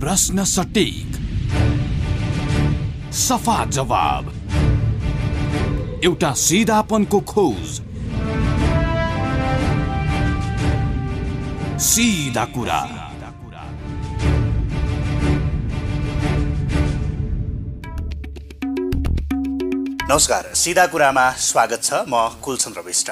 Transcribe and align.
प्रश्न 0.00 0.44
सटिक। 0.44 1.14
सफा 3.12 3.64
जवाब। 3.64 4.26
एउटा 6.04 6.32
सिधापनको 6.32 7.20
खोज। 7.20 7.80
सिधा 11.82 12.44
कुरा। 12.44 12.80
नमस्कार 20.10 20.50
सिधा 20.54 20.86
कुरामा 20.86 21.30
स्वागत 21.30 21.82
छ। 21.82 21.92
म 22.08 22.28
कुलचन्द्र 22.42 22.80
विष्ट। 22.80 23.10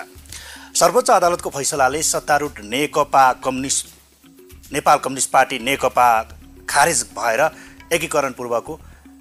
सर्वोच्च 0.75 1.11
अदालतको 1.11 1.51
फैसलाले 1.51 2.03
सत्तारूढ 2.05 2.65
Nekapa 2.65 3.33
communist 3.45 4.73
Nepal 4.73 4.99
communist 4.99 5.31
party 5.31 5.59
Nekapa 5.59 6.09
खारेज 6.69 7.03
भएर 7.17 7.41
एकीकरण 7.93 8.33
पूर्वको 8.39 8.79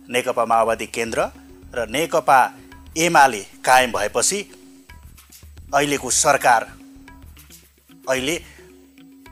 नेकपा 0.10 0.46
माओवादी 0.46 0.88
केन्द्र 0.88 1.20
र 1.76 1.88
नेकपा 1.90 2.40
एमाले 2.98 3.42
कायम 3.66 3.92
भएपछि 3.92 4.40
अहिलेको 5.74 6.10
सरकार 6.16 6.62
अहिले 8.10 8.36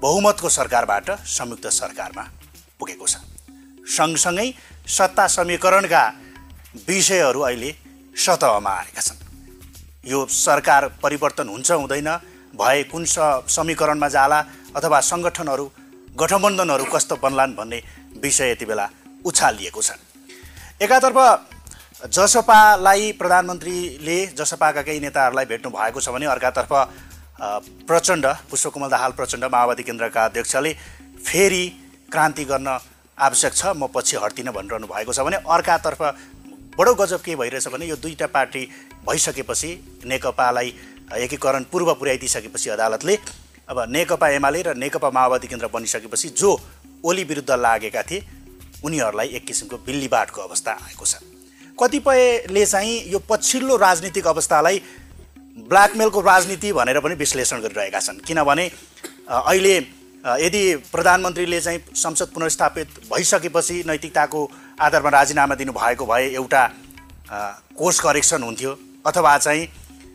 बहुमतको 0.02 0.49
सरकारबाट 0.49 1.09
संयुक्त 1.30 1.67
सरकारमा 1.72 2.23
पुगेको 2.80 3.05
छ। 3.08 3.16
सँगसँगै 3.88 4.48
सत्ता 4.88 5.27
समीकरणका 5.27 6.03
विषयहरू 6.88 7.41
अहिले 7.41 7.72
सतहमा 8.16 8.72
आएका 8.72 9.02
छन्। 9.02 9.20
यो 10.05 10.25
सरकार 10.27 10.88
परिवर्तन 11.03 11.48
हुन्छ 11.50 11.72
हुँदैन 11.72 12.09
भए 12.59 12.84
कुन 12.91 13.05
स 13.05 13.48
समीकरणमा 13.50 14.08
जाला 14.09 14.39
अथवा 14.75 15.00
सङ्गठनहरू 15.11 15.66
गठबन्धनहरू 16.20 16.86
कस्तो 16.94 17.16
बन्लान् 17.23 17.55
भन्ने 17.55 17.80
विषय 18.22 18.52
यति 18.52 18.66
बेला 18.66 18.90
उछालिएको 19.26 19.81
छ 19.81 19.92
एकातर्फ 20.81 21.17
जसपालाई 22.11 23.11
प्रधानमन्त्रीले 23.20 24.17
जसपाका 24.38 24.81
केही 24.81 25.00
नेताहरूलाई 25.00 25.45
भेट्नु 25.45 25.70
भएको 25.72 26.00
छ 26.02 26.09
भने 26.09 26.25
अर्कातर्फ 26.28 26.73
प्रचण्ड 27.88 28.25
पुष्पकमल 28.50 28.89
दाहाल 28.89 29.11
प्रचण्ड 29.14 29.45
माओवादी 29.52 29.83
केन्द्रका 29.83 30.25
अध्यक्षले 30.25 30.73
फेरि 31.22 31.64
क्रान्ति 32.11 32.45
गर्न 32.45 32.67
आवश्यक 33.17 33.53
छ 33.53 33.73
म 33.75 33.88
पछि 33.95 34.17
हट्दिनँ 34.23 34.53
भनिरहनु 34.53 34.88
भएको 34.88 35.14
छ 35.14 35.20
भने 35.22 35.38
अर्कातर्फ 35.48 36.02
बडो 36.77 36.94
गजब 36.95 37.22
के 37.22 37.36
भइरहेछ 37.36 37.67
भने 37.70 37.86
यो 37.86 37.95
दुईवटा 37.98 38.27
पार्टी 38.30 38.61
भइसकेपछि 39.08 39.70
नेकपालाई 40.05 40.73
एकीकरण 41.23 41.64
पूर्व 41.72 41.94
पुर्याइदिइसकेपछि 41.95 42.70
अदालतले 42.70 43.17
अब 43.70 43.80
नेकपा 43.89 44.27
एमाले 44.38 44.61
र 44.61 44.73
नेकपा 44.75 45.09
माओवादी 45.09 45.48
केन्द्र 45.48 45.67
बनिसकेपछि 45.73 46.30
जो 46.38 46.52
ओली 47.03 47.23
विरुद्ध 47.23 47.51
लागेका 47.51 48.01
थिए। 48.03 48.23
उनीहरूलाई 48.83 49.27
एक 49.29 49.45
किसिमको 49.45 49.77
बिल्लीबाटको 49.85 50.41
अवस्था 50.41 50.71
आएको 50.71 51.05
छ। 51.05 51.15
कतिपयले 51.79 52.65
चाहिँ 52.65 52.95
यो 53.11 53.19
पछिल्लो 53.29 53.75
राजनीतिक 53.77 54.27
अवस्थालाई 54.27 54.81
ब्ल्याकमेलको 55.69 56.21
राजनीति 56.21 56.71
भनेर 56.73 56.99
पनि 56.99 57.15
विश्लेषण 57.15 57.61
गरिरहेका 57.61 57.99
छन्। 57.99 58.19
किनभने 58.21 58.65
अहिले 59.29 59.75
यदि 60.39 60.63
प्रधानमन्त्रीले 60.91 61.59
चाहिँ 61.61 61.79
संसद 61.95 62.27
पुनर्स्थापित 62.33 62.87
भइसकेपछि 63.11 63.83
नैतिकताको 63.87 64.41
आधारमा 64.81 65.09
राजीनामा 65.09 65.55
दिनुभएको 65.55 66.05
भए 66.05 66.27
एउटा 66.31 66.63
कोर्स 67.77 67.99
करेक्सन 67.99 68.43
हुन्थ्यो। 68.43 68.77
अथवा 69.05 69.37
चाहिँ 69.37 69.67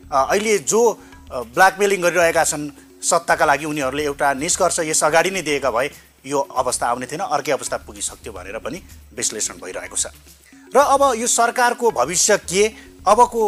अहिले 0.09 0.57
जो 0.65 0.81
ब्ल्याकमेलिङ 1.29 2.01
गरिरहेका 2.01 2.43
छन् 2.43 2.69
सत्ताका 3.01 3.45
लागि 3.45 3.65
उनीहरूले 3.65 4.03
एउटा 4.03 4.33
निष्कर्ष 4.33 4.79
यस 4.81 5.03
अगाडि 5.03 5.31
नै 5.31 5.41
दिएका 5.41 5.71
भए 5.71 5.89
यो 6.25 6.39
अवस्था 6.39 6.87
आउने 6.87 7.05
थिएन 7.05 7.21
अर्कै 7.21 7.51
अवस्था 7.51 7.77
पुगिसक्थ्यो 7.87 8.33
भनेर 8.33 8.57
पनि 8.59 8.81
विश्लेषण 9.13 9.59
भइरहेको 9.59 9.95
छ। 9.95 10.07
र 10.69 10.77
अब 10.77 11.01
यो 11.17 11.27
सरकारको 11.29 11.91
भविष्य 11.91 12.37
के? 12.43 12.63
अबको 13.07 13.41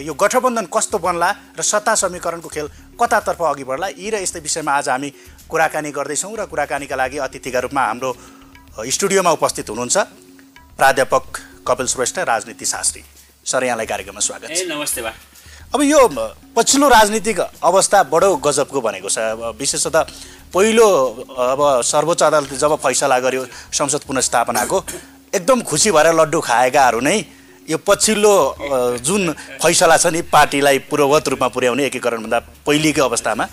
यो 0.00 0.14
गठबन्धन 0.14 0.66
कस्तो 0.66 0.98
बन्ला 0.98 1.30
र 1.54 1.62
सत्ता 1.62 1.94
समीकरणको 1.94 2.48
खेल 2.48 2.66
कतातर्फ 2.98 3.42
अघि 3.42 3.64
बढ्ला? 3.64 3.88
यी 3.94 4.10
र 4.10 4.14
यस्तै 4.22 4.40
विषयमा 4.40 4.72
आज 4.72 4.88
हामी 4.88 5.10
कुराकानी 5.46 5.90
गर्दैछौँ 5.92 6.34
र 6.34 6.46
कुराकानीका 6.50 6.96
लागि 6.96 7.18
अतिथिका 7.22 7.60
रूपमा 7.60 7.82
हाम्रो 7.86 8.10
स्टुडियोमा 8.82 9.30
उपस्थित 9.38 9.68
हुनुहुन्छ 9.70 9.96
प्राध्यापक 10.74 11.24
कपिल 11.68 11.86
श्रेष्ठ 11.86 12.18
राजनीति 12.18 12.66
शास्त्री। 12.66 13.02
सर 13.46 13.64
यहाँलाई 13.64 13.86
कार्यक्रममा 13.86 14.20
स्वागत 14.20 14.48
छ। 14.50 14.66
नमस्ते 14.66 15.02
बा। 15.02 15.12
अब 15.74 15.80
यो 15.82 16.00
पछिल्लो 16.56 16.88
राजनीतिक 16.88 17.38
अवस्था 17.62 18.02
बडो 18.10 18.36
गजबको 18.38 18.80
भनेको 18.80 19.08
छ। 19.08 19.18
विशेषतः 19.54 20.02
पहिलो 20.54 20.86
अब 21.40 21.60
सर्वोच्च 21.82 22.22
अदालतले 22.22 22.56
जब 22.58 22.74
फैसला 22.76 23.18
गर्यो 23.20 23.44
संसद 23.72 24.02
पुनर्स्थापनाको 24.06 24.84
एकदम 25.34 25.60
खुसी 25.64 25.90
भएर 25.90 26.12
लड्डु 26.12 26.40
खाएकाहरू 26.40 27.00
नै 27.00 27.16
यो 27.68 27.78
पछिल्लो 27.86 28.34
जुन 29.00 29.32
फैसला 29.62 29.96
छ 29.96 30.12
नि 30.12 30.20
पार्टीलाई 30.28 30.78
पूर्ववत 30.90 31.28
रूपमा 31.28 31.48
पुर्याउने 31.56 31.84
एकीकरणभन्दा 31.86 32.38
पहिलेको 32.66 33.02
अवस्थामा 33.02 33.46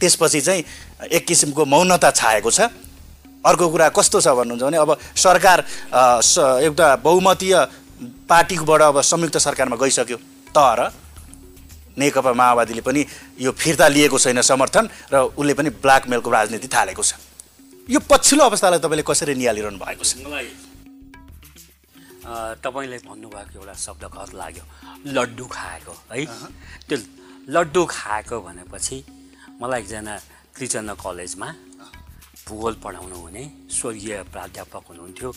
त्यसपछि 0.00 0.40
चाहिँ 0.40 0.64
एक 1.06 1.26
किसिमको 1.26 1.64
मौनता 1.64 2.10
छाएको 2.10 2.50
छ। 2.50 2.60
अर्को 3.46 3.68
कुरा 3.70 3.88
कस्तो 3.94 4.20
छ 4.20 4.28
भन्नुहुन्छ 4.34 4.62
भने 4.62 4.76
अब 4.76 4.90
सरकार 5.16 5.58
एउटा 6.66 6.88
बहुमतीय 7.06 7.54
पार्टीकोबाट 8.26 8.82
अब 8.82 9.00
संयुक्त 9.06 9.36
सरकारमा 9.38 9.76
गइसक्यो। 9.78 10.16
तर 10.50 10.90
नेकपा 11.98 12.32
माओवादीले 12.32 12.82
पनि 12.84 13.06
यो 13.40 13.50
फिर्ता 13.52 13.88
लिएको 13.88 14.18
छैन 14.18 14.40
समर्थन 14.42 14.84
र 15.12 15.14
उसले 15.32 15.54
पनि 15.54 15.70
ब्ल्याकमेलको 15.80 16.30
राजनीति 16.30 16.68
थालेको 16.68 17.02
छ। 17.02 17.14
यो 17.88 18.00
पछिल्लो 18.10 18.44
अवस्थालाई 18.44 18.78
तपाईँले 18.84 19.04
कसरी 19.06 19.34
निहालिरहनु 19.34 19.78
भएको 19.78 20.04
छ? 20.04 20.26
मलाई 20.26 20.48
तपाईँले 22.58 22.98
भन्नुभएको 23.06 23.58
एउटा 23.60 23.74
शब्द 23.86 24.04
घर 24.10 24.28
लाग्यो। 24.34 24.64
लड्डु 25.14 25.44
खाएको 25.46 25.94
है? 26.12 26.24
त्यो 26.88 26.96
लड्डु 27.54 27.82
खाएको 27.86 28.36
भनेपछि 28.42 28.96
मलाई 29.62 29.80
एकजना 29.80 30.14
त्रिचन्द्र 30.54 30.94
कलेजमा 30.98 31.48
भूगोल 32.46 32.74
पढाउनु 32.82 33.16
हुने 33.16 33.42
स्वर्गीय 33.70 34.22
प्राध्यापक 34.34 34.84
हुनुहुन्थ्यो 34.90 35.30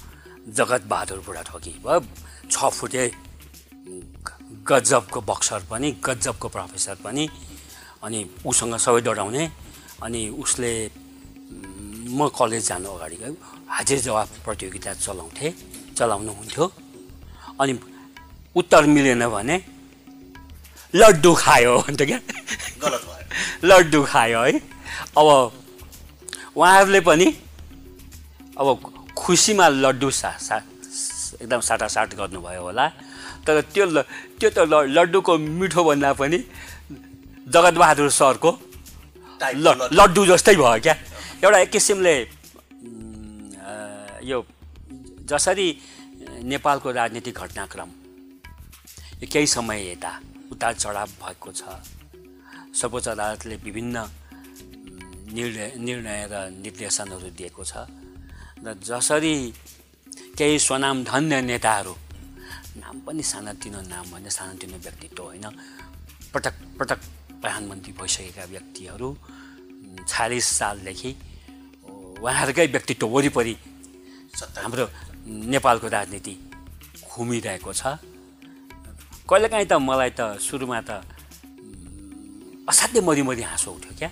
जगत 0.58 0.81
बहादुर 0.90 1.19
बुढाथोकी। 1.25 1.74
भयो 1.86 2.00
छ 2.50 2.58
फुटे 2.58 3.03
गजबको 4.70 5.20
बक्सर 5.22 5.62
पनि 5.70 5.90
गजबको 6.06 6.48
प्रोफेसर 6.56 6.96
पनि 7.04 7.24
अनि 8.04 8.20
उसँग 8.46 8.76
सबै 8.86 9.02
डराउने 9.02 9.44
अनि 10.04 10.22
उसले 10.44 10.72
म 12.18 12.28
कलेज 12.38 12.68
जानु 12.68 12.90
अगाडि 12.90 13.18
हाजिर 13.70 14.00
जवाब 14.08 14.28
प्रतियोगिता 14.46 14.94
चलाउँथेँ 15.06 15.52
चलाउनुहुन्थ्यो। 15.98 16.66
अनि 17.62 17.74
उत्तर 18.56 18.84
मिलेन 18.86 19.24
भने 19.30 19.58
लड्डु 20.94 21.32
खायो 21.34 21.74
भन्थ्यो 21.86 22.08
क्या? 22.08 22.20
लड्डु 23.64 24.00
खायो 24.04 24.40
है। 24.42 24.52
अब 25.18 25.28
उहाँहरूले 26.56 27.02
पनि 27.10 27.28
अब 28.58 28.68
खुसीमा 29.18 29.68
लड्डु 29.84 30.10
सा 30.12 30.32
सा 30.38 30.56
एकदम 31.42 31.62
साटासाट 31.62 32.10
गर्नुभयो 32.16 32.62
होला। 32.64 32.86
तर 33.46 33.62
त्यो 33.74 33.86
त्यो 34.40 34.50
त 34.56 34.58
लड्डुको 34.96 35.34
मिठो 35.60 35.82
भन्दा 35.84 36.10
पनि 36.20 36.40
जगतबहादुर 37.54 38.10
सरको 38.22 38.52
ल 39.64 39.68
लड्डु। 39.98 40.22
जस्तै 40.32 40.56
भयो 40.56 40.80
क्या। 40.86 40.96
एउटा 41.44 41.58
एक 41.60 41.70
किसिमले 41.72 42.16
यो 44.30 44.38
जसरी 45.32 45.68
नेपालको 46.52 46.88
राजनीतिक 46.92 47.36
घटनाक्रम 47.40 47.90
केही 49.32 49.48
समय 49.48 49.80
यता 49.92 50.12
उतार 50.52 50.74
चढाव 50.82 51.10
भएको 51.22 51.50
छ 51.52 51.62
सर्वोच्च 52.80 53.08
अदालतले 53.08 53.56
विभिन्न 53.66 53.96
निर्णय 55.38 55.72
निर्णय 55.88 56.22
र 56.32 56.36
निर्देशनहरू 56.64 57.30
दिएको 57.40 57.63
छ 57.63 57.74
र 58.66 58.68
जसरी 58.90 59.36
केही 60.38 60.60
स्वनामधन्य 60.60 61.42
नेताहरू 61.50 61.94
नाम 62.80 63.00
पनि 63.06 63.24
सानातिनो 63.24 63.80
नाम 63.88 64.06
भने 64.12 64.30
सानातिनो 64.30 64.78
व्यक्तित्व 64.86 65.24
होइन। 65.24 65.46
पटक 66.34 66.56
पटक 66.80 67.00
प्रधानमन्त्री 67.42 67.92
भइसकेका 68.00 68.44
व्यक्तिहरू 68.54 69.10
छयालिस 70.08 70.48
सालदेखि 70.60 71.12
उहाँहरूकै 72.22 72.66
व्यक्तित्व 72.68 73.08
वरिपरि 73.08 73.56
हाम्रो 74.58 74.86
नेपालको 75.54 75.88
राजनीति 75.88 76.34
घुमिरहेको 77.10 77.72
छ। 77.74 77.84
कहिलेकाहीँ 79.30 79.68
त 79.68 79.74
मलाई 79.80 80.12
त 80.20 80.22
सुरुमा 80.40 80.80
त 80.82 80.92
असाध्य 82.70 83.02
मरिमरि 83.02 83.42
हाँसो 83.42 83.72
उठ्यो 83.72 83.94
क्या। 84.00 84.10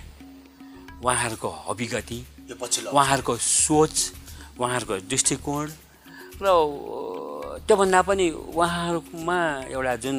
उहाँहरूको 0.98 1.48
अभिगति 1.70 2.18
उहाँहरूको 2.90 3.34
सोच 3.36 3.96
उहाँहरूको 4.58 4.94
दृष्टिकोण 5.10 5.66
र 6.42 6.46
त्योभन्दा 7.68 8.00
पनि 8.08 8.26
उहाँहरूमा 8.56 9.38
एउटा 9.76 9.94
जुन 10.00 10.16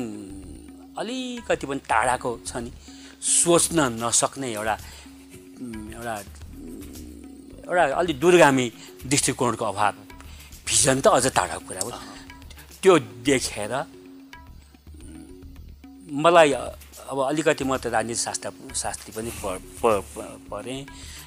अलिकति 1.02 1.66
पनि 1.66 1.82
टाढाको 1.90 2.30
छ 2.46 2.62
नि 2.62 2.72
सोच्न 3.18 3.80
नसक्ने 3.98 4.48
एउटा 4.54 4.76
एउटा 5.98 6.16
एउटा 7.66 7.84
अलिक 8.02 8.20
दूरगामी 8.22 8.66
दृष्टिकोणको 9.10 9.66
अभाव 9.66 9.94
भिजन 10.68 11.02
त 11.02 11.08
अझ 11.10 11.26
टाढाको 11.34 11.66
कुरा 11.68 11.82
हो। 11.82 11.92
त्यो 12.82 12.94
देखेर 13.26 13.74
मलाई 16.22 16.52
अब 16.54 17.18
अलिकति 17.34 17.64
म 17.66 17.78
त 17.82 17.90
राजनीति 17.90 18.22
शास्त्र 18.30 18.54
शास्त्री 18.78 19.12
पनि 19.18 19.32
पढेँ 20.54 20.82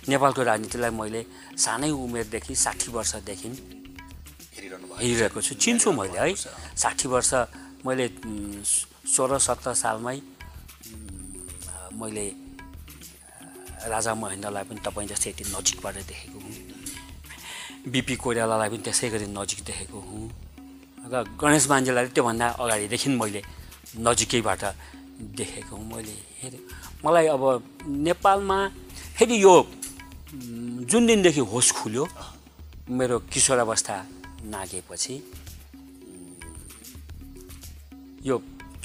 नेपालको 0.07 0.43
राजनीतिलाई 0.43 0.91
मैले 0.95 1.23
सानै 1.59 1.91
उमेरदेखि 1.91 2.55
साठी 2.55 2.91
वर्षदेखि 2.95 3.51
हेरिरहेको 4.63 5.41
छु। 5.41 5.55
चिन्छु 5.59 5.93
मैले 5.93 6.19
है। 6.19 6.35
साठी 6.79 7.07
वर्ष 7.09 7.33
मैले 7.87 8.07
सोह्र 9.05 9.39
सत्र 9.39 9.75
सालमै 9.75 10.19
मैले 11.99 12.27
राजा 13.91 14.13
महेन्द्रलाई 14.15 14.65
पनि 14.71 14.81
तपाईँ 14.87 15.09
जस्तै 15.11 15.31
यति 15.31 15.45
नजिकबाट 15.51 15.95
देखेको 16.07 16.39
हुँ। 16.39 16.55
बिपी 17.91 18.15
कोइरालालाई 18.23 18.69
पनि 18.71 18.83
त्यसै 18.87 19.09
गरी 19.11 19.27
नजिक 19.35 19.61
देखेको 19.67 19.99
हुँ। 19.99 20.31
र 21.11 21.15
गणेश 21.35 21.67
मान्जेलाई 21.67 22.15
त्योभन्दा 22.15 22.47
अगाडिदेखि 22.63 23.09
मैले 23.19 23.43
नजिकैबाट 23.99 24.63
देखेको 25.39 25.75
हुँ 25.77 25.87
मैले 25.91 26.15
हेरेँ। 26.41 26.63
मलाई 27.05 27.27
अब 27.35 27.43
नेपालमा 28.07 28.59
फेरि 29.19 29.37
यो 29.43 29.55
जुन 30.91 31.03
दिनदेखि 31.07 31.43
होस 31.53 31.69
खुल्यो 31.83 32.05
मेरो 32.89 33.19
किशोरावस्था 33.33 33.95
नागेपछि 34.45 35.15
यो 38.25 38.37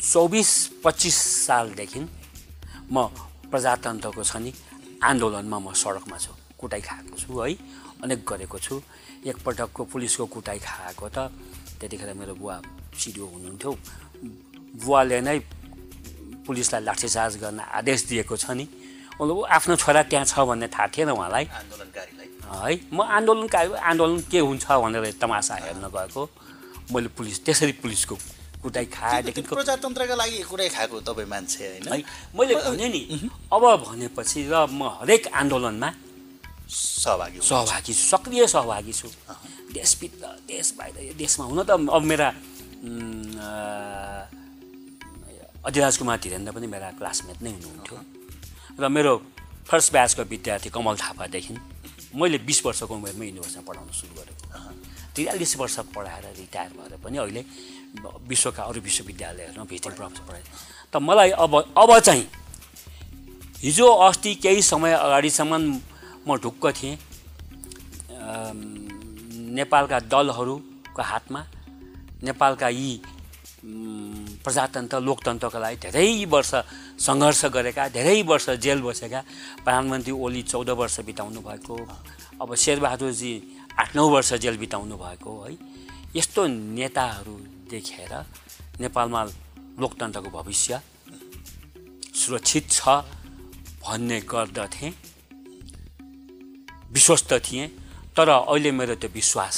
चौबिस 0.01 0.51
पच्चिस 0.83 1.17
सालदेखि 1.45 1.99
म 2.91 2.95
प्रजातन्त्रको 3.51 4.23
छ 4.23 4.35
नि 4.43 4.51
आन्दोलनमा 5.03 5.57
म 5.59 5.73
सडकमा 5.73 6.17
छु 6.17 6.31
कुटाइ 6.59 6.81
खाएको 6.81 7.15
छु 7.17 7.29
है 7.41 7.53
अनेक 8.03 8.19
गरेको 8.29 8.57
छु। 8.59 8.75
एकपटकको 9.27 9.81
पुलिसको 9.91 10.25
कुटाइ 10.25 10.59
खाएको 10.61 11.07
त 11.09 11.17
त्यतिखेर 11.81 12.13
मेरो 12.13 12.33
बुवा 12.41 12.55
सिडिओ 12.95 13.25
हुनुहुन्थ्यो। 13.33 13.71
बुवाले 14.81 15.19
नै 15.21 15.37
पुलिसलाई 16.45 16.81
लाठीचार्ज 16.87 17.33
गर्न 17.43 17.59
आदेश 17.59 17.99
दिएको 18.09 18.35
छ 18.37 18.45
नि। 18.57 18.65
उसले 19.19 19.33
ऊ 19.33 19.41
आफ्नो 19.57 19.75
छोरा 19.75 20.01
त्यहाँ 20.09 20.25
छ 20.25 20.33
भन्ने 20.47 20.67
थाहा 20.69 20.87
थिएन 20.93 21.09
उहाँलाई। 21.13 21.45
आन्दोलनकारीलाई 21.45 22.16
है? 22.47 22.73
म 22.93 23.01
आन्दोलनकारी 23.01 23.69
आन्दोलन 23.91 24.19
के 24.31 24.39
हुन्छ 24.39 24.65
भनेर 24.65 25.05
तमासा 25.21 25.55
हेर्न 25.63 25.85
गएको। 25.87 26.23
मैले 26.91 27.09
पुलिस 27.17 27.37
त्यसरी 27.45 27.73
पुलिसको 27.83 28.15
कुटाइ 28.63 28.85
खाएदेखिको 28.89 29.55
प्रजातन्त्रका 29.55 30.15
लागि 30.15 30.37
कुरै 30.49 30.67
खाएको 30.69 30.95
तपाईँ 31.03 31.27
मान्छे 31.27 31.63
होइन? 31.67 31.87
है 31.93 31.99
मैले 32.35 32.55
भने 32.55 32.87
नि 32.89 33.01
अब 33.51 33.63
भनेपछि 33.85 34.39
र 34.51 34.65
म 34.71 34.81
हरेक 34.99 35.27
आन्दोलनमा 35.35 35.89
सहभागी। 36.67 37.39
सहभागी 37.39 37.93
छु 37.93 38.03
सक्रिय 38.11 38.47
सहभागी 38.47 38.93
छु। 38.93 39.07
देशभित्र 39.71 40.25
देश 40.47 40.73
बाहिर 40.77 40.95
यो 41.07 41.13
देशमा 41.15 41.45
हुन 41.45 41.59
त 41.63 41.69
अब 41.75 42.03
मेरा 42.03 42.27
अधिराज 45.67 45.95
कुमार 45.97 46.17
धीरेन्द्र 46.23 46.51
पनि 46.55 46.67
मेरा 46.67 46.89
क्लासमेट 46.99 47.37
नै 47.43 47.51
हुनुहुन्थ्यो। 47.51 47.97
र 48.79 48.87
मेरो 48.87 49.13
फर्स्ट 49.67 49.91
ब्याचको 49.91 50.23
विद्यार्थी 50.23 50.69
कमल 50.71 50.95
थापादेखि 50.95 51.53
मैले 52.15 52.37
बिस 52.47 52.65
वर्षको 52.65 52.93
उमेरमै 52.95 53.25
युनिभर्सिटीमा 53.25 53.65
पढाउन 53.67 53.89
सुरु 53.91 54.13
गरेको। 54.15 54.45
त्रियालिस 55.15 55.57
वर्ष 55.57 55.75
पढाएर 55.95 56.25
रिटायर 56.37 56.69
भएर 56.77 56.93
पनि 57.03 57.17
अहिले 57.17 57.41
विश्वका 58.27 58.63
अरू 58.63 58.79
विश्वविद्यालयहरूमा 58.81 59.65
भिजिटिङ 59.65 59.91
प्रोफेसर 59.97 60.23
पढाएँ 60.27 60.45
त 60.93 60.95
मलाई 61.01 61.29
अब 61.43 61.53
अब 61.77 61.99
चाहिँ 61.99 62.25
हिजो 63.63 63.87
अस्ति 64.07 64.35
केही 64.43 64.61
समय 64.61 64.93
अगाडिसम्म 64.93 65.53
म 66.27 66.37
ढुक्क 66.37 66.65
थिएँ। 66.77 66.97
नेपालका 69.57 69.99
दलहरूको 70.13 71.01
हातमा 71.01 71.41
नेपालका 72.23 72.67
यी 72.69 72.91
प्रजातन्त्र 74.45 74.99
लोकतन्त्रको 75.01 75.59
लागि 75.59 75.77
धेरै 75.83 76.25
वर्ष 76.29 76.51
सङ्घर्ष 76.99 77.45
गरेका 77.55 77.87
धेरै 77.89 78.21
वर्ष 78.23 78.49
जेल 78.65 78.81
बसेका 78.81 79.21
प्रधानमन्त्री 79.63 80.13
ओली 80.25 80.41
चौध 80.43 80.69
वर्ष 80.81 80.99
बिताउनु 81.09 81.41
भएको 81.41 81.75
अब 82.41 82.55
शेरबहादुरजी 82.55 83.33
आठ 83.79 83.95
नौ 83.95 84.07
वर्ष 84.09 84.33
जेल 84.43 84.57
बिताउनु 84.57 84.95
भएको 84.97 85.31
है 85.43 85.53
यस्तो 86.15 86.47
नेताहरू 86.77 87.35
देखेर 87.69 88.13
नेपालमा 88.81 89.23
लोकतन्त्रको 89.81 90.29
भविष्य 90.37 90.81
सुरक्षित 92.17 92.65
छ 92.71 92.81
भन्ने 93.83 94.19
गर्दथेँ 94.25 94.91
विश्वस्त 96.91 97.33
थिएँ 97.45 97.67
तर 98.17 98.29
अहिले 98.29 98.71
मेरो 98.71 98.95
त्यो 98.95 99.09
विश्वास। 99.13 99.57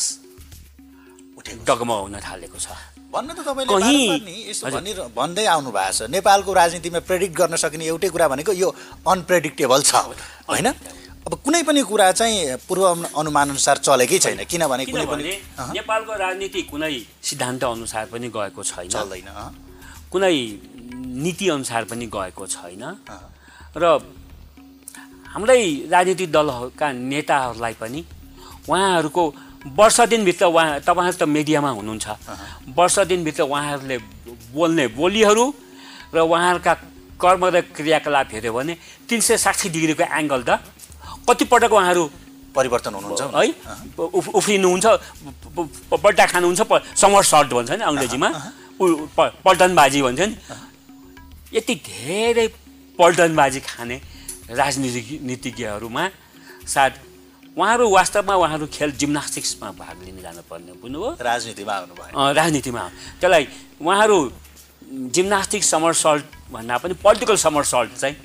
डगमगाउन 1.39 2.15
थालेको 2.19 2.59
छ 2.59 2.98
भन्नु 3.09 3.33
त 3.33 3.41
तपाईँले 3.41 5.09
भन्दै 5.17 5.45
आउनु 5.49 5.69
भएको 5.73 5.93
छ। 5.97 5.99
नेपालको 6.13 6.51
राजनीतिमा 6.53 6.99
प्रेडिक्ट 7.09 7.33
गर्न 7.33 7.55
सकिने 7.57 7.85
एउटै 7.89 8.09
कुरा 8.13 8.27
भनेको 8.29 8.53
यो 8.53 8.69
अनप्रेडिक्टेबल 9.03 9.81
छ। 9.81 9.93
होइन? 10.45 10.67
अब 11.25 11.33
कुनै 11.45 11.61
पनि 11.65 11.81
कुरा 11.89 12.07
चाहिँ 12.13 12.61
पूर्व 12.69 12.85
अनुमान 13.17 13.49
अनुसार 13.49 13.77
चलेकै 13.81 14.19
छैन। 14.21 14.45
किनभने 14.45 14.85
कुनै 14.93 15.05
पनि 15.09 15.23
नेपालको 15.73 16.13
राजनीति 16.25 16.61
कुनै 16.69 16.95
सिद्धान्त 17.25 17.63
अनुसार 17.65 18.05
पनि 18.13 18.27
गएको 18.29 18.61
छैन। 18.63 18.89
चल्दैन 18.93 19.29
कुनै 20.13 20.35
नीति 21.25 21.45
अनुसार 21.49 21.83
पनि 21.89 22.05
गएको 22.13 22.45
छैन। 22.45 22.83
र 23.73 23.83
हाम्रै 25.33 25.61
राजनीतिक 25.89 26.29
दलहरूका 26.31 26.87
नेताहरूलाई 26.93 27.73
पनि 27.81 27.99
उहाँहरूको 28.69 29.23
वर्ष 29.65 29.99
दिनभित्र 30.09 30.45
उहाँ 30.45 30.79
तपाईँहरू 30.87 31.17
त 31.19 31.23
मिडियामा 31.27 31.69
हुनुहुन्छ। 31.69 32.07
वर्ष 32.75 32.95
दिनभित्र 33.11 33.43
उहाँहरूले 33.43 33.97
बोल्ने 34.55 34.85
बोलीहरू 34.95 35.45
र 36.15 36.17
उहाँहरूका 36.19 36.73
कर्म 37.19 37.43
र 37.51 37.61
क्रियाकलाप 37.75 38.27
हेऱ्यो 38.33 38.53
भने 38.53 38.73
तिन 39.09 39.19
सय 39.19 39.37
साठी 39.37 39.67
डिग्रीको 39.69 40.03
एङ्गल 40.07 40.41
त 40.47 40.63
कतिपटक 41.27 41.73
उहाँहरू 41.75 42.03
परिवर्तन 42.55 42.93
हुनुहुन्छ। 42.95 43.21
है 43.35 43.51
उफ 43.99 44.27
उफ्रिनुहुन्छ 44.39 44.85
पल्टा 45.91 46.25
खानुहुन्छ 46.31 46.61
प 46.63 46.71
समर 46.95 47.23
सर्ट 47.23 47.49
भन्छ 47.53 47.71
नि 47.75 47.83
अङ्ग्रेजीमा 47.83 48.29
पल्टनबाजी 49.45 49.99
भन्छ 50.01 50.19
नि 50.23 50.35
यति 51.53 51.73
धेरै 51.75 52.47
पल्टनबाजी 52.99 53.59
खाने 53.59 53.97
राजनीति 54.55 55.19
नीतिज्ञहरूमा 55.27 56.03
सायद 56.73 56.93
उहाँहरू 57.59 57.85
वास्तवमा 57.91 58.33
उहाँहरू 58.39 58.65
खेल 58.71 58.91
जिम्नास्टिक्समा 59.01 59.67
भाग 59.75 59.97
लिन 60.05 60.17
जानुपर्ने 60.23 60.73
बुझ्नुभयो 60.81 61.11
राजनीतिमा 61.19 61.73
आउनु 61.75 61.93
भयो। 61.99 62.15
अँ, 62.15 62.33
राजनीतिमा 62.39 62.83
त्यसलाई 63.19 63.43
उहाँहरू 63.83 64.17
जिम्नास्टिक 65.15 65.63
समर 65.63 65.93
सल्ट 65.93 66.25
भन्दा 66.51 66.77
पनि 66.81 66.93
पोलिटिकल 67.03 67.35
समर 67.45 67.63
सल्ट 67.73 67.91
चाहिँ 67.99 68.15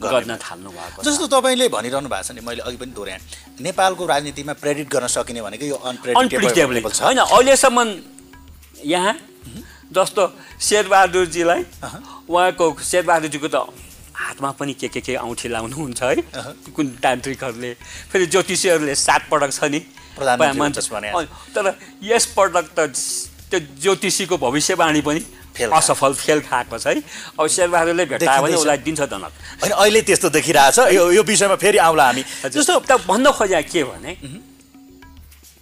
गर्न 0.00 0.36
थाल्नु 0.36 0.70
भएको 0.70 1.02
जस्तो 1.02 1.26
तपाईँले 1.34 1.68
भनिरहनु 1.68 2.08
भएको 2.08 2.22
छ 2.22 2.30
नि 2.36 2.40
मैले 2.46 2.62
अघि 2.62 2.76
पनि 2.76 2.92
दोहोऱ्याएँ। 2.94 3.22
नेपालको 3.64 4.06
राजनीतिमा 4.06 4.52
प्रेडिक्ट 4.62 4.92
गर्न 4.92 5.06
सकिने 5.08 5.40
भनेको 5.42 5.64
यो 5.66 5.76
अनप्रेडिक्टेबल 5.90 6.90
छ। 6.90 7.02
होइन 7.02 7.18
अहिलेसम्म 7.26 7.78
यहाँ 8.84 9.14
जस्तो 9.96 10.22
शेरबहादुरजीलाई 10.60 11.62
उहाँको 12.28 12.66
शेरबहादुरजीको 12.76 13.48
त 13.48 13.56
हातमा 14.16 14.50
पनि 14.58 14.72
के 14.74 14.88
के 14.88 15.00
के 15.00 15.14
औँठी 15.16 15.48
लाउनुहुन्छ 15.48 16.02
है? 16.02 16.14
कुन 16.72 16.86
तान्त्रिकहरूले 17.04 17.72
फेरि 18.10 18.26
ज्योतिषीहरूले 18.26 18.94
सात 18.96 19.28
पटक 19.30 19.50
छ 19.52 19.64
नि। 19.68 19.80
तर 21.52 21.64
यस 22.02 22.24
पटक 22.36 22.66
त 22.72 22.78
त्यो 23.50 23.58
ज्योतिषीको 23.60 24.36
भविष्यवाणी 24.36 25.00
पनि। 25.00 25.20
असफल 25.56 26.12
फेल 26.14 26.40
खाएको 26.48 26.78
छ 26.78 26.86
है? 26.86 27.00
अब 27.40 27.46
शेरबहादुरले 27.46 28.04
भेटायो 28.04 28.42
भने। 28.42 28.54
उसलाई 28.56 28.78
दिन्छ 28.84 29.00
दनक 29.12 29.32
होइन 29.62 29.72
अहिले 29.72 30.00
त्यस्तो 30.02 30.28
देखिरहेछ। 30.28 30.78
यो 30.96 31.10
यो 31.12 31.22
विषयमा 31.22 31.56
फेरि 31.56 31.78
आउँला 31.78 32.04
हामी। 32.06 32.22
जस्तो 32.48 32.80
त 32.88 32.92
भन्न 33.08 33.30
खोजे 33.32 33.62
के 33.68 33.84
भने 33.84 34.12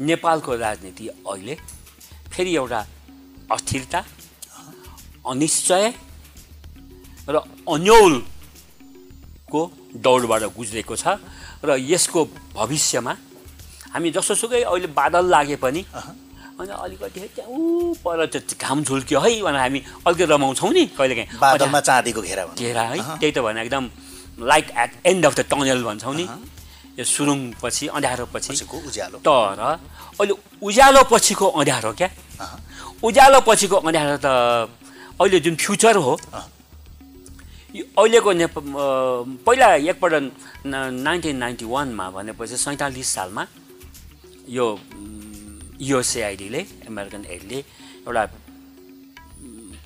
नेपालको 0.01 0.55
राजनीति 0.57 1.07
अहिले 1.07 1.55
फेरि 2.35 2.55
एउटा 2.55 2.81
अस्थिरता 3.53 4.01
अनिश्चय 5.31 5.85
र 7.29 7.37
अन्यौलको 9.55 9.71
दौडबाट 10.03 10.43
गुज्रेको 10.57 10.95
छ 10.97 11.07
र 11.65 11.79
यसको 11.79 12.21
भविष्यमा 12.59 13.15
हामी 13.95 14.11
जसोसुकै 14.11 14.63
अहिले 14.67 14.89
बादल 14.91 15.25
लागे 15.31 15.57
पनि 15.63 15.85
अनि 16.59 16.71
अलिकति 16.71 17.21
त्यहाँ 17.35 17.51
ऊ 17.51 17.95
पर 18.05 18.27
त्यो 18.27 18.59
घाम 18.59 18.83
झुल्क्यो 18.83 19.21
है 19.21 19.31
भनेर 19.43 19.61
हामी 19.61 19.81
अलिकति 20.07 20.25
रमाउँछौँ 20.35 20.71
नि 20.73 20.85
कहिलेकाहीँ। 20.99 21.39
बादलमा 21.39 21.81
चाँदीको 21.81 22.21
घेरा 22.23 22.45
घेरा 22.59 22.83
है 22.83 22.99
त्यही 23.19 23.33
त 23.33 23.39
भने 23.39 23.63
एकदम 23.63 23.85
light 24.43 24.69
at 24.71 24.91
end 25.07 25.27
of 25.27 25.35
the 25.39 25.41
tunnel 25.51 25.83
भन्छौँ 25.83 26.15
नि। 26.15 26.27
यो 26.99 27.05
सुरुङ 27.05 27.39
पछि 27.63 27.87
अँध्यारो 27.91 28.27
पछि 28.35 28.53
उज्यालो। 28.55 29.19
तर 29.19 29.61
अहिले 30.21 30.35
उज्यालो 30.63 31.03
पछिको 31.11 31.47
अँध्यारो 31.59 31.93
क्या? 31.99 32.09
उज्यालो 33.03 33.41
पछिको 33.47 33.77
अँध्यारो 33.77 34.17
त 34.23 34.27
अहिले 35.21 35.39
जुन 35.41 35.55
फ्युचर 35.59 35.97
हो 35.97 36.13
अहिलेको 37.75 38.33
नेप 38.33 38.55
पहिला 39.47 39.69
एकपल्ट 39.91 40.15
नाइन्टिन 40.67 41.37
नाइन्टी 41.37 41.65
वानमा 41.67 42.05
भनेपछि 42.15 42.57
सैँतालिस 42.57 43.09
सालमा 43.15 43.43
यो 44.47 44.67
युएसएआइडीले 45.83 46.61
अमेरिकन 46.87 47.25
एडले 47.35 47.59
एउटा 48.07 48.25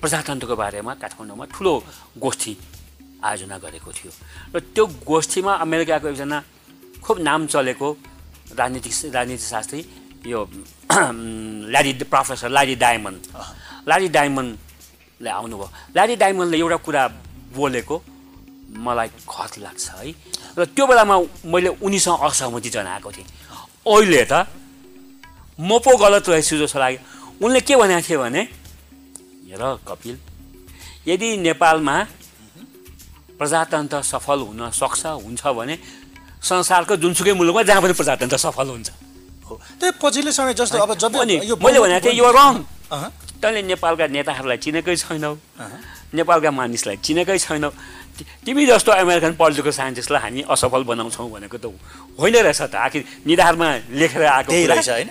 प्रजातन्त्रको 0.01 0.55
बारेमा 0.55 0.93
काठमाडौँमा 1.01 1.45
ठुलो 1.49 1.73
गोष्ठी 2.21 2.53
आयोजना 3.25 3.57
गरेको 3.57 3.91
थियो। 3.97 4.11
र 4.53 4.59
त्यो 4.69 4.85
गोष्ठीमा 5.09 5.53
अमेरिकाको 5.65 6.07
एकजना 6.13 6.37
खुब 7.01 7.17
नाम 7.25 7.41
चलेको 7.49 7.87
राजनीतिक 8.53 8.93
राजनीतिशास्त्री 9.17 9.81
यो 10.29 10.39
Larry 11.73 11.91
professor 12.05 12.49
Larry 12.53 12.75
diamond. 12.85 13.21
Larry 13.89 14.07
डायमन्डले 14.13 15.29
आउनुभयो। 15.29 15.67
ल्यारी 15.95 16.15
डायमन्डले 16.21 16.57
एउटा 16.57 16.77
कुरा 16.85 17.03
बोलेको 17.55 17.95
मलाई 18.77 19.09
खत 19.25 19.51
लाग्छ 19.59 19.85
है। 19.89 20.13
र 20.57 20.65
त्यो 20.75 20.85
बेलामा 20.87 21.15
मैले 21.45 21.69
उनीसँग 21.81 22.19
असहमति 22.21 22.69
जनाएको 22.69 23.09
थिएँ। 23.11 23.27
अहिले 23.87 24.23
त 24.31 24.45
म 25.59 25.79
पो 25.83 25.91
गलत 25.97 26.29
रहेछु 26.29 26.55
जस्तो 26.63 26.79
लाग्यो। 26.79 26.99
उनले 27.43 27.59
के 27.65 27.75
भनेको 27.75 28.01
थियो 28.07 28.19
भने 28.19 28.41
हेर 29.49 29.63
कपिल 29.87 30.15
यदि 31.07 31.27
नेपालमा 31.37 31.95
प्रजातन्त्र 33.39 34.01
सफल 34.03 34.39
हुन 34.45 34.61
सक्छ 34.71 35.03
हुन्छ 35.25 35.41
भने 35.57 35.75
संसारको 36.43 36.95
जुनसुकै 36.95 37.33
मुलुकमा 37.33 37.63
जहाँ 37.63 37.81
पनि 37.81 37.93
प्रजातन्त्र 37.95 38.37
सफल 38.37 38.67
हुन्छ। 38.69 38.89
हो। 39.47 39.53
त्यही 39.79 39.91
पछिल्लो 39.99 40.31
समय 40.31 40.53
जस्तो 40.53 40.77
अब 40.77 40.93
जब 40.95 41.15
मैले 41.15 41.79
भनेको 41.79 42.05
थिएँ 42.05 42.15
यो 42.15 42.29
रङ 42.29 42.53
तैँले 43.41 43.61
नेपालका 43.71 44.05
नेताहरूलाई 44.07 44.57
चिनेकै 44.63 44.95
छैनौ। 44.95 45.33
नेपालका 46.13 46.51
मानिसलाई 46.51 46.97
चिनेकै 46.97 47.37
छैनौ। 47.37 47.69
तिमी 48.45 48.65
जस्तो 48.65 48.91
अमेरिकन 48.91 49.33
पोलिटिकल 49.33 49.71
साइन्टिस्टलाई 49.71 50.21
हामी 50.21 50.41
असफल 50.49 50.83
बनाउँछौँ 50.83 51.29
भनेको 51.31 51.57
त 51.57 51.65
होइन 52.19 52.35
रहेछ 52.35 52.61
त। 52.61 52.75
आखिर 52.75 53.03
निधारमा 53.27 53.69
लेखेर 53.91 54.23
आएको। 54.25 54.51
रहेछ 54.51 54.89
होइन। 54.89 55.09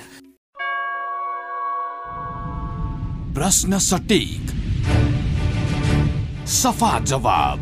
प्रश्न 3.34 3.78
सटिक। 3.78 4.44
सफा 6.48 6.98
जवाब। 7.00 7.58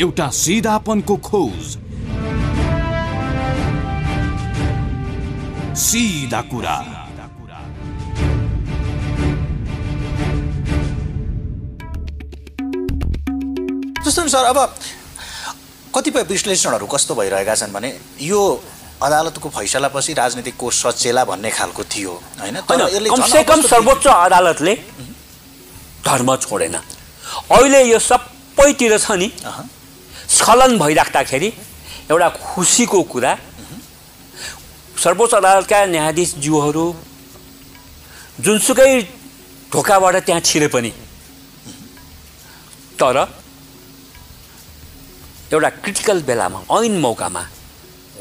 एउटा 0.00 0.28
सिधापनको 0.30 1.16
खोज। 1.16 1.76
सिधा 5.76 6.40
कुरा। 6.42 6.99
जस्तो 14.10 14.22
नि 14.26 14.30
सर 14.30 14.44
अब 14.44 14.58
कतिपय 15.94 16.22
विश्लेषणहरू 16.26 16.86
कस्तो 16.90 17.14
भइरहेका 17.14 17.54
छन् 17.54 17.72
भने 17.72 17.90
यो 18.26 18.40
अदालतको 19.02 19.48
फैसलापछि 19.48 20.12
राजनीतिक 20.12 20.56
कोष 20.58 20.74
सचेला 20.82 21.22
भन्ने 21.30 21.50
खालको 21.50 21.82
थियो 21.86 22.12
होइन? 22.42 22.56
कमसे 22.66 23.42
कम 23.46 23.60
सर्वोच्च 23.62 24.06
अदालतले 24.06 24.74
धर्म 26.06 26.28
छोडेन। 26.36 26.74
अहिले 26.74 27.80
यो 27.86 27.98
सबैतिर 28.02 28.98
छ 28.98 29.10
नि। 29.14 29.30
स्खलन 30.36 30.78
भइराख्दाखेरि 30.78 31.52
एउटा 32.10 32.28
खुसीको 32.50 33.02
कुरा 33.14 33.32
सर्वोच्च 34.98 35.34
अदालतका 35.34 35.78
न्यायाधीशज्यूहरू 35.86 36.86
जुनसुकै 38.42 38.90
ढोकाबाट 39.72 40.16
त्यहाँ 40.26 40.42
छिरे 40.42 40.68
पनि। 40.74 40.90
तर 43.00 43.16
एउटा 45.52 45.68
क्रिटिकल 45.82 46.22
बेलामा 46.22 46.58
ऐन 46.70 46.94
मौकामा 47.00 47.42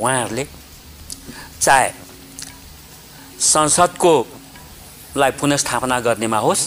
उहाँहरूले 0.01 0.45
चाहे 1.61 1.89
संसदको 3.53 4.13
लाई 5.21 5.31
पुनस्थापना 5.37 5.99
गर्नेमा 6.07 6.39
होस् 6.45 6.63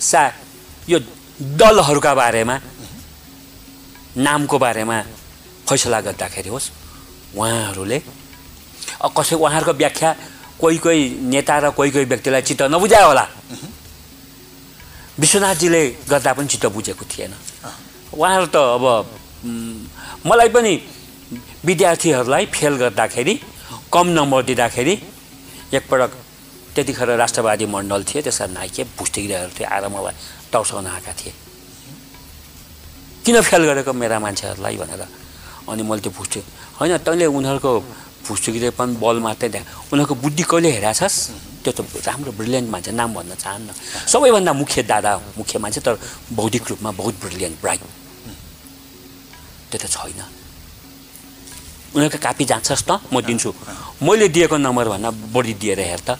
चाहे 0.00 0.30
यो 0.92 0.98
दलहरूका 1.58 2.12
बारेमा 2.14 2.56
नामको 4.16 4.56
बारेमा 4.58 4.96
फैसला 5.68 6.00
गर्दाखेरि 6.06 6.50
होस् 6.54 6.70
उहाँहरूले 7.34 7.98
कसै 9.18 9.34
उहाँहरूको 9.34 9.72
व्याख्या 9.82 10.10
कोही 10.62 10.78
कोही 10.78 11.02
नेता 11.34 11.54
र 11.58 11.70
कोही 11.74 11.90
कोही 11.90 12.04
व्यक्तिलाई 12.06 12.42
चित्त 12.48 12.62
नबुझायो 12.70 13.06
होला। 13.10 13.26
विश्वनाथजीले 15.18 15.82
गर्दा 16.10 16.32
पनि 16.38 16.46
चित्त 16.48 16.66
बुझेको 16.70 17.04
थिएन। 17.10 17.32
उहाँहरू 18.14 18.46
त 18.46 18.56
अब 18.56 18.84
मलाई 20.26 20.48
पनि 20.48 20.72
विद्यार्थीहरूलाई 21.68 22.46
फेल 22.48 22.74
गर्दाखेरि 22.82 23.34
कम 23.92 24.06
नम्बर 24.18 24.42
दिँदाखेरि 24.48 24.94
एकपटक 25.76 26.12
त्यतिखेर 26.74 27.08
राष्ट्रवादी 27.22 27.66
मण्डल 27.68 28.02
थिए 28.08 28.22
त्यसका 28.24 28.46
नाइके 28.56 28.82
भुस्टिगिरीहरू 28.96 29.52
थिए 29.52 29.66
आएर 29.68 29.84
मलाई 29.92 30.14
टाउसाउन 30.52 30.86
आएका 30.86 31.12
थिए। 31.20 31.32
किन 33.24 33.40
फेल 33.40 33.62
गरेको 33.68 33.92
मेरा 33.92 34.18
मान्छेहरूलाई 34.24 34.76
भनेर। 34.80 35.02
अनि 35.68 35.82
मैले 35.84 36.00
त्यो 36.00 36.12
भुस्टि 36.16 36.40
होइन 36.80 36.96
तैँले 37.04 37.26
उनीहरूको 37.28 37.72
भुस्टिगिरीपन 38.24 38.88
बल 39.04 39.16
मात्रै 39.26 39.48
त्यहाँ 39.52 39.92
उनीहरूको 39.92 40.14
बुद्धि 40.24 40.44
कहिले 40.48 40.70
हेरेको 40.72 40.98
छस् 41.00 41.16
त्यो 41.64 41.72
त 41.76 41.80
राम्रो 42.08 42.32
ब्रिलियन्ट 42.32 42.68
मान्छे 42.72 42.92
नाम 42.96 43.10
भन्न 43.12 43.32
चाहन्न। 43.44 43.68
सबैभन्दा 44.08 44.52
मुख्य 44.56 44.82
दादा 44.88 45.12
मुख्य 45.36 45.58
मान्छे 45.60 45.80
तर 45.84 45.94
बौद्धिक 46.32 46.64
रूपमा 46.70 46.90
बहुत 47.00 47.14
ब्रिलियन्ट 47.20 47.60
ब्राइट। 47.60 47.80
त्यो 49.74 49.82
त 49.82 49.90
छैन। 49.90 50.22
उनीहरूको 51.98 52.18
कापी 52.22 52.44
जाँच्छस् 52.46 52.86
त 52.86 52.90
म 53.10 53.18
दिन्छु। 53.26 53.50
मैले 54.06 54.26
दिएको 54.30 54.56
नम्बरभन्दा 54.62 55.10
बढी 55.34 55.54
दिएर 55.58 55.80
हेर 55.82 56.02
त। 56.06 56.10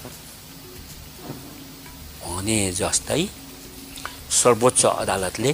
भने 2.26 2.58
जस्तै 2.74 3.22
सर्वोच्च 4.42 4.82
अदालतले 5.06 5.50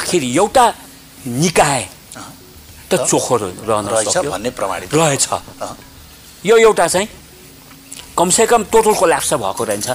आखिर 0.00 0.22
एउटा 0.24 0.64
निकाय 1.44 1.82
त 2.88 2.92
चोखो 3.04 3.34
रहन 3.68 3.86
रहेछ 3.92 4.16
भन्ने 4.32 4.50
प्रमाणित 4.56 4.88
रहेछ। 4.94 5.24
यो 6.48 6.56
एउटा 6.56 6.86
चाहिँ 6.88 7.08
कमसेकम 8.16 8.62
टोटल 8.72 8.94
कोल्याप्स 8.96 9.32
भएको 9.44 9.62
रहन्छ 9.64 9.88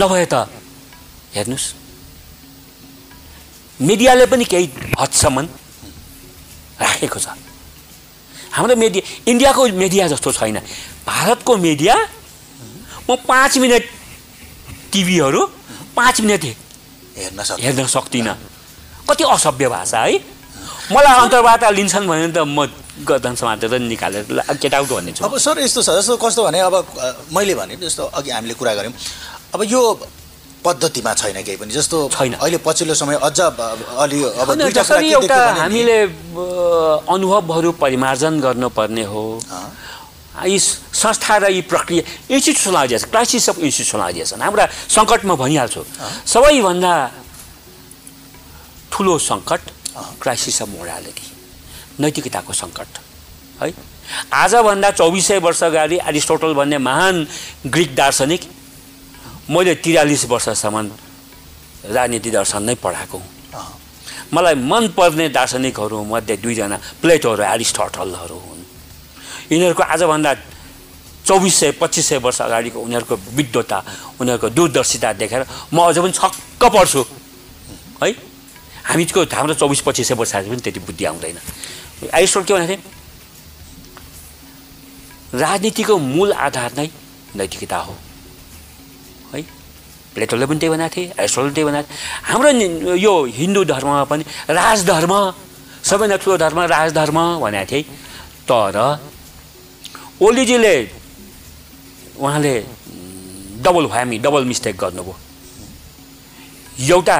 नभए 0.00 0.24
त 0.32 0.34
हेर्नुहोस्। 1.36 1.83
मिडियाले 3.84 4.26
पनि 4.26 4.44
केही 4.44 4.66
हदसम्म 5.00 5.46
राखेको 6.80 7.18
छ। 7.18 7.26
हाम्रो 8.52 8.74
मिडिया 8.76 9.02
इन्डियाको 9.30 9.62
मिडिया 9.74 10.08
जस्तो 10.08 10.32
छैन। 10.32 10.58
भारतको 11.06 11.56
मिडिया 11.56 11.94
म 13.10 13.16
पाँच 13.28 13.58
मिनट 13.58 13.82
टिभीहरू 14.92 15.40
पाँच 15.96 16.20
मिनट 16.20 16.44
हेर्न 17.18 17.42
सक्छ 17.42 17.60
हेर्न 17.60 17.86
सक्दिनँ। 17.86 18.34
कति 19.10 19.24
असभ्य 19.26 19.68
भाषा 19.68 20.00
है। 20.00 20.16
मलाई 20.92 21.14
अन्तर्वार्ता 21.20 21.70
लिन्छन् 21.70 22.06
भने 22.08 22.28
त 22.32 22.38
म 22.46 22.66
गर्दन 23.04 23.34
समातेर 23.34 23.78
निकालेर 23.90 24.22
गेट 24.54 24.74
आउट 24.74 24.88
भन्ने 24.88 25.12
छु। 25.12 25.24
अब 25.24 25.36
सर 25.36 25.58
यस्तो 25.60 25.82
छ 25.82 25.90
जस्तो 25.98 26.16
कस्तो 26.16 26.44
भने 26.46 26.58
अब 26.62 26.74
मैले 27.34 27.54
भने 27.54 27.74
जस्तो 27.76 28.04
अघि 28.14 28.30
हामीले 28.30 28.54
कुरा 28.54 28.74
गऱ्यौँ। 28.74 28.94
अब 29.54 29.60
यो 29.66 29.80
पद्धतिमा 30.64 31.12
छैन 31.14 31.42
केही 31.44 31.56
पनि। 31.60 31.72
जस्तो 31.72 32.08
छैन। 32.12 32.32
अहिले 32.40 32.58
पछिल्लो 32.64 32.94
समय 32.94 33.16
अझ 33.22 33.40
अलि 33.40 34.18
अब 34.24 34.48
जसरी 34.72 35.12
एउटा 35.12 35.40
हामीले 35.60 35.98
अनुभवहरू 37.14 37.70
परिमार्जन 37.76 38.40
गर्नुपर्ने 38.40 39.04
हो। 39.04 39.24
यी 40.34 40.58
संस्था 40.58 41.36
र 41.36 41.50
यी 41.52 41.60
प्रक्रिया 41.70 42.02
इन्स्टिट्युसनलाइजेसन 42.34 43.08
क्राइसिस 43.10 43.48
अफ 43.50 43.58
इन्स्टिट्युसनलाइजेसन 43.58 44.42
हाम्रा 44.42 44.64
सङ्कटमा 44.90 45.34
भनिहाल्छु। 45.34 45.82
सबैभन्दा 46.26 46.92
ठुलो 48.92 49.18
सङ्कट 49.20 49.62
क्राइसिस 50.22 50.62
अफ 50.62 50.68
मोरालिटी 50.68 51.26
नैतिकताको 52.02 52.52
सङ्कट 52.52 52.90
है? 53.62 53.72
आजभन्दा 54.32 54.90
चौबिस 54.90 55.30
वर्ष 55.44 55.62
अगाडि 55.62 55.96
एरिस्टोटल 56.08 56.52
भन्ने 56.54 56.78
महान 56.78 57.26
ग्रिक 57.66 57.94
दार्शनिक 57.94 58.42
मैले 59.50 59.74
त्रियालिस 59.74 60.24
वर्षसम्म 60.24 60.90
राजनीति 61.86 62.30
दर्शन 62.30 62.62
नै 62.62 62.74
पढाएको 62.80 63.18
मलाई 64.32 64.54
मनपर्ने 64.54 65.28
दार्शनिकहरू 65.28 66.04
मध्ये 66.04 66.36
दुईजना 66.40 66.76
प्लेटोहरू 67.00 67.42
एरिस्टोटलहरू 67.44 68.38
हुन्। 68.40 68.62
यिनीहरूको 69.52 69.82
आजभन्दा 69.84 70.32
चौबिस 71.28 71.54
सय 71.54 71.70
पच्चिस 71.80 72.04
सय 72.08 72.18
वर्ष 72.24 72.40
अगाडिको 72.40 72.78
उनीहरूको 72.80 73.14
विद्वता 73.36 73.78
उनीहरूको 74.20 74.48
दूरदर्शिता 74.48 75.12
देखेर 75.20 75.42
म 75.72 75.76
अझ 75.88 75.98
पनि 75.98 76.12
छक्क 76.12 76.62
पर्छु। 76.64 77.02
है? 78.02 78.10
हामीको 78.88 79.20
हाम्रो 79.28 79.54
चौबिस 79.54 79.80
पच्चिस 79.86 80.08
सय 80.08 80.14
वर्ष 80.14 80.32
पनि 80.34 80.60
त्यति 80.64 80.80
बुद्धि 80.80 81.04
आउँदैन। 81.04 81.38
एरिस्टोटल 82.10 82.46
के 82.46 82.52
भनेको 82.54 82.72
थिए? 82.72 82.80
राजनीतिको 85.38 85.94
मूल 85.98 86.32
आधार 86.32 86.70
नै 86.76 86.88
नैतिकता 87.36 87.78
है। 87.78 87.94
प्लेटोले 90.14 90.46
पनि 90.46 90.58
त्यही 90.58 90.70
भनेको 90.74 90.94
थिए 90.94 91.12
एस्ट्रोले 91.24 91.50
त्यही 91.54 91.64
थिए। 91.82 91.94
हाम्रो 92.30 92.50
यो 92.96 93.14
हिन्दू 93.38 93.64
धर्ममा 93.64 94.04
पनि 94.10 94.24
राजधर्म 94.50 95.12
सबैभन्दा 95.88 96.16
ठुलो 96.22 96.36
धर्म 96.44 96.58
राजधर्म 96.74 97.18
भनेको 97.42 97.70
थिए। 97.70 97.82
तर 98.48 98.76
ओलीजीले 100.22 100.76
उहाँले 102.22 102.54
डबल 103.64 103.84
हामी 103.92 104.16
डबल 104.24 104.44
मिस्टेक 104.50 104.76
गर्नुभयो। 104.76 105.14
एउटा 106.94 107.18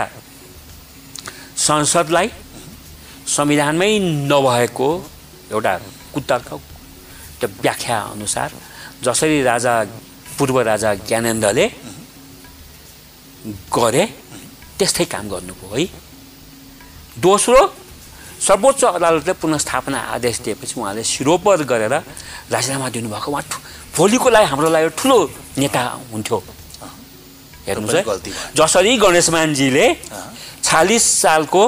संसदलाई 1.67 2.29
संविधानमै 3.27 3.91
नभएको 4.31 4.89
एउटा 5.53 5.73
कुतर्क 6.15 6.49
त्यो 7.41 7.49
व्याख्या 7.63 7.99
अनुसार 8.15 8.51
जसरी 9.05 9.43
राजा 9.43 9.75
पूर्व 10.39 10.57
राजा 10.71 10.91
ज्ञानेन्द्रले 11.09 11.67
गरे 13.45 14.05
त्यस्तै 14.79 15.05
काम 15.05 15.29
गर्नुभयो 15.29 15.75
है। 15.77 15.87
दोस्रो 17.21 17.61
सर्वोच्च 18.41 18.85
अदालतले 18.85 19.33
पुनस्थापना 19.41 19.99
आदेश 20.17 20.37
दिएपछि 20.45 20.75
उहाँले 20.81 21.03
सिरोपर 21.05 21.63
गरेर 21.69 21.95
राजीनामा 22.51 22.89
दिनुभएको। 22.89 23.31
उहाँ 23.31 23.45
भोलिको 23.97 24.29
लागि 24.31 24.47
हाम्रो 24.49 24.69
लागि 24.71 24.89
ठुलो 24.99 25.19
नेता 25.61 25.83
हुन्थ्यो। 26.13 26.39
हेर्नुहोस् 27.69 27.95
है। 27.95 28.03
जसरी 28.57 28.93
गणेशमानजीले 28.99 29.87
छालिस 30.65 31.05
सालको 31.23 31.63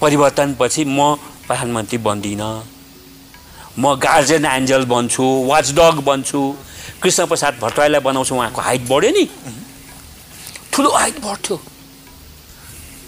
परिवर्तनपछि 0.00 0.82
म 0.86 1.14
प्रधानमन्त्री 1.46 1.98
बन्दिनँ। 1.98 2.50
म 3.78 3.94
गार्जेन 3.98 4.44
एन्जल 4.46 4.84
बन्छु 4.86 5.24
वाचडग 5.50 5.96
बन्छु 6.06 6.40
कृष्ण 7.02 7.26
प्रसाद 7.26 7.58
भट्टराईलाई 7.62 8.00
बनाउँछु 8.00 8.34
उहाँको 8.34 8.60
हाइट 8.62 8.82
बढ्यो 8.88 9.10
नि। 9.10 9.24
ठुलो 10.78 10.90
हाइट 10.94 11.18
बढ्थ्यो। 11.18 11.56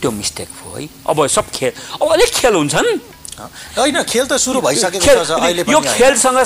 त्यो 0.03 0.11
मिस्टेक 0.11 0.49
भयो 0.59 0.75
है। 0.75 0.89
अब 1.07 1.27
सब 1.31 1.47
खेल 1.55 1.73
अब 2.03 2.07
अलिक 2.13 2.31
खेल 2.35 2.55
हुन्छन्। 2.55 2.89
होइन 3.79 4.03
खेल 4.03 4.27
त 4.27 4.35
सुरु 4.43 4.59
भइसकेको 4.59 5.07
छ 5.07 5.71
यो। 5.71 5.79
खेलसँग 5.79 6.39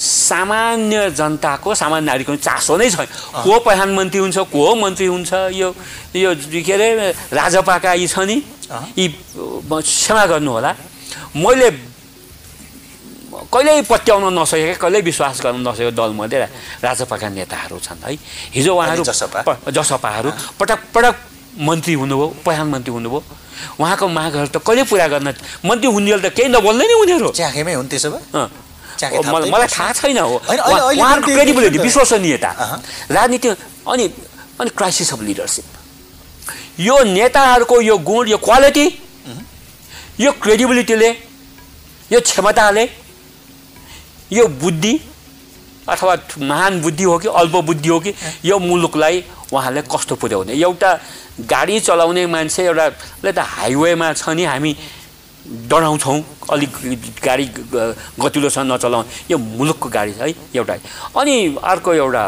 सामान्य 0.00 1.10
जनताको 1.12 1.74
सामान्य 1.76 2.06
नागरिकको 2.08 2.36
चासो 2.40 2.76
नै 2.80 2.88
छैन। 2.90 3.06
को 3.44 3.52
प्रधानमन्त्री 3.60 4.20
हुन्छ 4.24 4.38
को 4.48 4.74
मन्त्री 4.74 5.06
हुन्छ 5.06 5.32
यो 5.52 5.68
यो 6.16 6.30
के 6.32 6.72
अरे 6.72 7.12
राजपाका 7.28 7.92
यी 7.92 8.06
छ 8.08 8.24
नि। 8.24 8.40
यी 8.96 9.06
क्षमा 9.36 10.24
गर्नु 10.26 10.50
होला 10.50 10.72
मैले 11.36 11.68
कहिल्यै 13.52 13.82
पत्याउन 13.90 14.24
नसकेका 14.38 14.74
कहिल्यै 14.82 15.02
विश्वास 15.02 15.36
गर्न 15.44 15.60
नसकेको 15.68 15.92
दलमध्ये 15.92 16.38
राजपाका 16.84 17.28
नेताहरू 17.28 17.78
छन् 17.78 18.02
है। 18.04 18.16
हिजो 18.56 18.72
उहाँहरू 18.74 19.02
जसपाहरू 19.70 20.30
पटक 20.60 20.80
पटक 20.94 21.14
मन्त्री 21.58 21.94
हुनुभयो 21.94 22.26
प्रधानमन्त्री 22.44 22.92
हुनुभयो। 22.92 23.20
उहाँको 23.78 24.06
मागहरू 24.08 24.48
त 24.50 24.56
कहिले 24.58 24.82
पुरा 24.90 25.06
गर्न 25.12 25.28
मन्त्री 25.64 25.88
हुनेले 25.94 26.22
त 26.22 26.34
केही 26.34 26.48
नबोल्दै 26.50 26.86
नि 26.86 26.94
उनीहरू। 27.02 27.28
च्याखेमै 27.30 27.74
हुन् 27.74 27.88
त्यसो 27.88 28.10
भए? 28.10 28.22
मलाई। 28.94 29.68
थाहा 29.70 29.92
छैन 29.92 30.18
हो। 30.18 30.36
उहाँहरूको 30.38 31.30
क्रेडिबिलिटी 31.34 31.78
विश्वसनीयता। 31.78 32.50
राजनीति 33.10 33.48
अनि 33.86 34.04
अनि 34.60 34.70
क्राइसिस 34.70 35.12
अफ 35.12 35.20
लिडरसिप 35.22 35.66
यो 36.80 36.96
नेताहरूको 37.06 37.80
यो 37.80 37.96
गुण 37.98 38.28
यो 38.28 38.38
क्वालिटी 38.38 38.86
यो 40.20 40.30
क्रेडिबिलिटीले 40.42 41.10
यो 42.12 42.20
क्षमताले 42.20 42.84
यो 44.32 44.46
बुद्धि 44.62 44.94
अथवा 45.88 46.16
महान 46.40 46.80
बुद्धि 46.82 47.04
हो 47.04 47.18
कि 47.18 47.28
अल्प 47.28 47.56
बुद्धि 47.68 47.88
हो 47.88 47.98
कि 48.00 48.14
यो 48.44 48.58
मुलुकलाई 48.58 49.24
उहाँले 49.52 49.82
कस्तो 49.92 50.14
पुर्याउने? 50.16 50.52
एउटा 50.56 50.90
गाडी 51.50 51.80
चलाउने 51.80 52.26
मान्छे 52.26 52.64
एउटाले 52.64 53.32
त 53.32 53.38
हाइवेमा 53.38 54.12
छ 54.16 54.28
नि 54.32 54.44
हामी 54.44 54.72
डराउँछौँ 55.68 56.18
अलिक 56.50 56.72
गाडी 57.24 57.44
ग- 57.52 57.94
गतिलोसँग 58.16 58.64
नचलाउँ 58.72 59.04
यो 59.30 59.36
मुलुकको 59.38 59.88
गाडी 59.92 60.12
छ 60.16 60.20
है 60.24 60.34
एउटा। 60.56 60.74
अनि 61.20 61.36
अर्को 61.60 61.92
एउटा 62.00 62.24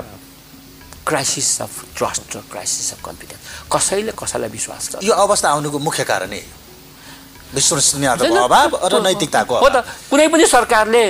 क्राइसिस 1.09 1.49
अफ 1.62 1.73
ट्रस्ट 1.97 2.37
र 2.37 2.40
क्राइसिस 2.53 2.92
अफ 2.92 3.01
कन्फिडेन्स 3.09 3.42
कसैले 3.73 4.12
कसैलाई 4.20 4.51
विश्वास 4.53 4.83
गर्छ? 4.92 5.05
यो 5.05 5.12
अवस्था 5.16 5.49
आउनुको 5.49 5.79
मुख्य 5.79 6.05
कारण 6.05 6.33
यही 6.33 6.44
हो। 6.44 7.55
विश्वसनीयताको 7.57 8.35
अभाव 8.44 8.70
र 8.92 9.01
नैतिकताको 9.03 9.55
हो 9.64 9.68
त। 9.73 9.77
कुनै 10.11 10.29
पनि 10.29 10.44
सरकारले 10.47 11.03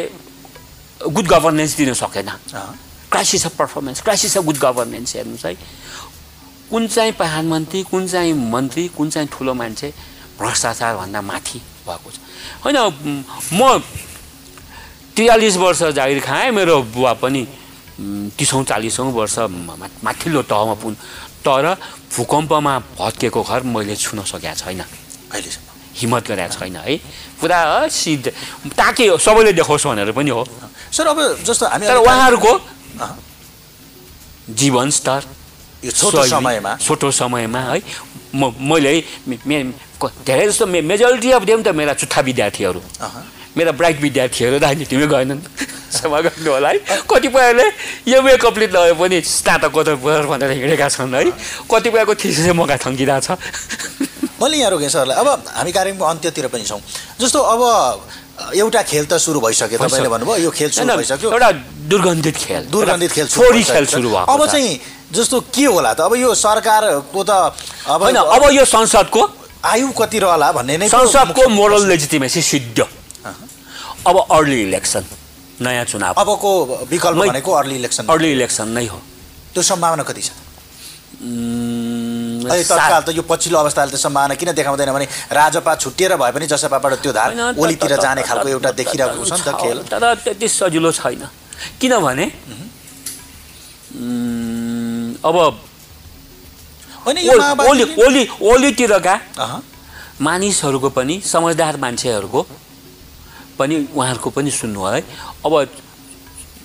गुड 1.00 1.26
गभर्नेन्स 1.28 1.76
दिन 1.76 1.92
सकेन। 1.94 2.28
Crisis 3.10 3.46
of 3.46 3.56
performance 3.56 4.00
crisis 4.02 4.36
of 4.38 4.44
good 4.44 4.58
governance 4.58 5.14
हेर्नुहोस् 5.16 5.44
है 5.46 5.54
कुन 6.70 6.86
चाहिँ 6.88 7.12
प्रधानमन्त्री 7.12 7.82
कुन 7.90 8.06
चाहिँ 8.08 8.32
मन्त्री 8.34 8.86
कुन 8.96 9.10
चाहिँ 9.10 9.28
ठुलो 9.32 9.54
मान्छे 9.54 9.92
भ्रष्टाचारभन्दा 10.38 11.20
माथि 11.22 11.58
भएको 11.86 12.10
छ 12.10 12.16
होइन 12.64 12.76
म- 13.54 13.82
त्रियालिस 15.16 15.56
वर्ष 15.56 15.82
जागिर 15.96 16.20
खाएँ 16.20 16.50
मेरो 16.50 16.76
बुवा 16.92 17.12
पनि 17.22 17.42
उम्, 18.00 18.28
तिसौँ 18.36 18.64
चालिसौँ 18.64 19.08
वर्ष 19.12 19.38
माथिल्लो 20.04 20.42
तहमा 20.50 20.74
पुग्नु 20.82 20.96
तर 21.46 21.64
भूकम्पमा 22.16 22.74
भत्केको 22.98 23.42
घर 23.42 23.62
मैले 23.64 23.96
छुन 23.96 24.20
सकेका 24.26 24.54
छैन। 24.54 24.80
अहिलेसम्म 25.32 25.64
हिम्मत 25.96 26.28
गरेका 26.28 26.48
छैन 26.52 26.76
है। 26.76 26.96
पुरा 27.40 27.60
सिध 27.88 28.24
ताकि 28.76 29.04
सबैले 29.16 29.52
देखाओस् 29.56 29.86
भनेर 29.86 30.12
पनि 30.12 30.30
हो। 30.30 30.42
सर 30.96 31.06
अब 31.06 31.18
जस्तो 31.44 31.66
हामी 31.68 31.86
तर 31.86 31.96
उहाँहरूको। 32.00 32.52
जीवन 34.48 34.90
स्तर 34.90 35.20
यो 35.84 35.90
छोटो 35.92 36.22
समयमा। 36.24 36.76
छोटो 36.80 37.10
समयमा 37.10 37.60
है 37.60 37.82
म 38.34 38.52
मैले 38.60 38.92
धेरै 40.24 40.46
जस्तो 40.48 40.66
मे 40.66 40.80
मेजोरिटी 40.82 41.30
अफ 41.32 41.42
देम 41.44 41.62
त 41.62 41.68
मेरा 41.76 41.92
चुट्टा 42.00 42.20
विद्यार्थीहरू। 42.20 42.80
मेरा 43.56 43.72
ब्राइट 43.72 44.00
विद्यार्थीहरू 44.00 44.58
राजनीतिमै 44.58 45.06
गएनन्। 45.06 45.40
क्षमा 45.96 46.20
गर्नु 46.20 46.50
होला 46.52 46.68
है 46.68 46.78
कतिपयले 47.08 47.66
यो 48.12 48.36
कम्प्लिट 48.36 48.70
नभए 48.76 48.92
पनि 49.00 49.20
स्नातकोत्तर 49.24 49.94
भनेर 50.28 50.50
हिँडेका 50.50 50.88
छन् 50.88 51.14
है। 51.14 51.32
कतिपयको 51.64 52.14
थिसिसै 52.20 52.52
मगा 52.52 52.76
थन्किरहेको 52.84 53.20
छ। 53.24 54.05
मैले 54.42 54.56
यहाँ 54.56 54.70
रोकेँ 54.70 54.88
सरलाई? 54.88 55.16
अब 55.16 55.28
हामी 55.46 55.72
कार्यक्रमको 55.72 56.04
अन्त्यतिर 56.04 56.46
पनि 56.48 56.64
छौँ। 56.64 56.80
जस्तो 57.20 57.38
अब 57.38 57.62
एउटा 58.54 58.82
खेल 58.82 59.04
त 59.06 59.16
सुरु 59.16 59.40
भइसक्यो 59.40 59.78
तपाईँले 59.78 60.08
भन्नुभयो 60.08 60.36
यो 60.44 60.50
खेल 60.50 60.70
सुरु 60.70 60.96
भइसक्यो। 60.96 61.30
एउटा 61.30 61.50
दुर्गन्धित 61.88 62.36
खेल 62.36 62.62
दुर्गन्धित 62.68 63.12
खेल 63.12 63.26
छोरी। 63.26 63.62
खेल 63.64 63.86
सुरु 63.86 64.08
भएको 64.08 64.32
अब। 64.32 64.46
चाहिँ 64.46 64.80
जस्तो 65.12 65.40
के 65.54 65.64
होला 65.64 65.92
त? 65.94 66.00
अब 66.00 66.14
यो 66.16 66.34
सरकारको 66.34 67.22
त 67.24 67.30
अब 67.88 68.02
होइन 68.02 68.16
अब 68.16 68.42
यो 68.52 68.64
संसदको 68.64 69.22
आयु 69.64 69.88
कति 69.98 70.18
रहला 70.18 70.52
भन्ने 70.52 70.76
नै 70.78 70.88
संसदको 70.88 71.48
मोरल 71.48 71.86
लेजिटिमेसी 71.88 72.42
सिद्ध। 72.42 72.78
अब 74.06 74.16
अर्ली 74.30 74.62
इलेक्सन 74.62 75.04
नयाँ 75.60 75.84
चुनाव। 75.84 76.14
अबको 76.14 76.50
विकल्प 76.90 77.16
भनेको 77.18 77.52
अर्ली 77.52 77.74
इलेक्सन। 77.74 78.06
अर्ली 78.06 78.30
इलेक्सन 78.32 78.68
नै 78.68 78.86
हो। 78.86 78.98
त्यो 79.54 79.62
सम्भावना 79.62 80.02
कति 80.02 80.22
छ? 80.22 80.30
तत्काल 82.46 83.02
त 83.02 83.08
यो 83.16 83.22
पछिल्लो 83.22 83.58
अवस्थाले 83.58 83.90
त 83.92 83.96
सम्भावना 83.96 84.34
किन 84.34 84.52
देखाउँदैन 84.54 84.90
भने 84.92 85.06
राजपा 85.32 85.72
छुट्टिएर 85.82 86.16
भए 86.16 86.32
पनि 86.32 86.46
जसपाबाट 86.46 86.92
त्यो 87.02 87.12
धार 87.12 87.30
ओलीतिर 87.58 87.92
जाने 87.96 88.22
खालको 88.22 88.48
एउटा 88.48 88.70
देखिरहेको 88.80 89.24
छ 89.24 89.32
नि 89.32 89.44
त 89.46 89.50
खेल। 89.60 89.78
तर 89.90 90.02
त्यति 90.24 90.46
सजिलो 90.48 90.90
छैन। 90.92 91.22
किनभने 91.80 92.26
अब 95.24 95.36
ओली 97.06 97.84
ओली 98.04 98.22
ओलीतिरका 98.42 99.14
मानिसहरूको 100.20 100.88
पनि 100.90 101.14
समझदार 101.24 101.76
मान्छेहरूको 101.76 102.40
पनि 103.58 103.76
उहाँहरूको 103.94 104.30
पनि 104.30 104.50
सुन्नु 104.50 104.80
है। 104.84 105.00
अब 105.46 105.52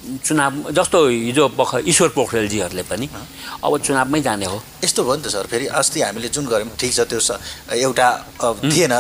चुनाव 0.02 0.54
जस्तो 0.74 0.98
हिजो 1.08 1.48
भर्खर 1.54 1.84
ईश्वर 1.86 2.10
पोखरेलजीहरूले 2.18 2.84
पनि 2.90 3.08
अब 3.64 3.78
चुनावमै 3.78 4.22
जाने 4.22 4.46
हो। 4.46 4.58
यस्तो 4.84 5.04
भयो 5.04 5.16
नि 5.16 5.22
त 5.22 5.28
सर 5.30 5.46
फेरि 5.46 5.66
अस्ति 5.70 6.02
हामीले 6.02 6.30
जुन 6.34 6.46
गऱ्यौँ 6.50 6.74
ठिक 6.74 6.92
छ 6.94 7.00
त्यो 7.06 7.20
एउटा 7.70 8.08
थिएन 8.66 8.94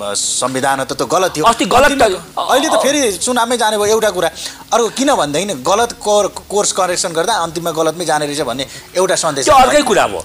संविधान 0.00 0.84
त 0.84 0.92
त्यो 0.96 1.06
गलत 1.06 1.30
थियो। 1.36 1.44
अस्ति 1.44 1.64
गलत 1.68 1.92
अहिले 2.00 2.68
त 2.68 2.76
फेरि 2.80 3.00
चुनावमै 3.20 3.56
जाने 3.60 3.76
भयो 3.76 4.00
एउटा 4.00 4.10
कुरा। 4.16 4.28
अर्को 4.72 4.88
किन 4.96 5.10
भन्दैन 5.20 5.50
गलत 5.60 5.92
कोर 6.00 6.24
कोर्स 6.48 6.72
करेक्सन 6.72 7.12
गर्दा 7.12 7.34
अन्तिममा 7.44 7.70
गलतमै 7.76 8.04
जाने 8.08 8.24
रहेछ 8.26 8.40
भन्ने 8.48 8.64
एउटा 8.96 9.16
सन्देश 9.20 9.44
त्यो 9.44 9.56
अर्कै 9.60 9.82
कुरा 9.84 10.04
हो 10.08 10.20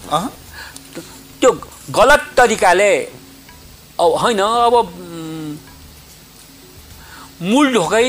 त्यो 1.41 1.51
गलत 1.91 2.21
तरिकाले 2.37 2.91
अब 3.99 4.11
होइन 4.21 4.39
अब 4.39 4.75
मूल 7.41 7.73
ढोकै 7.73 8.05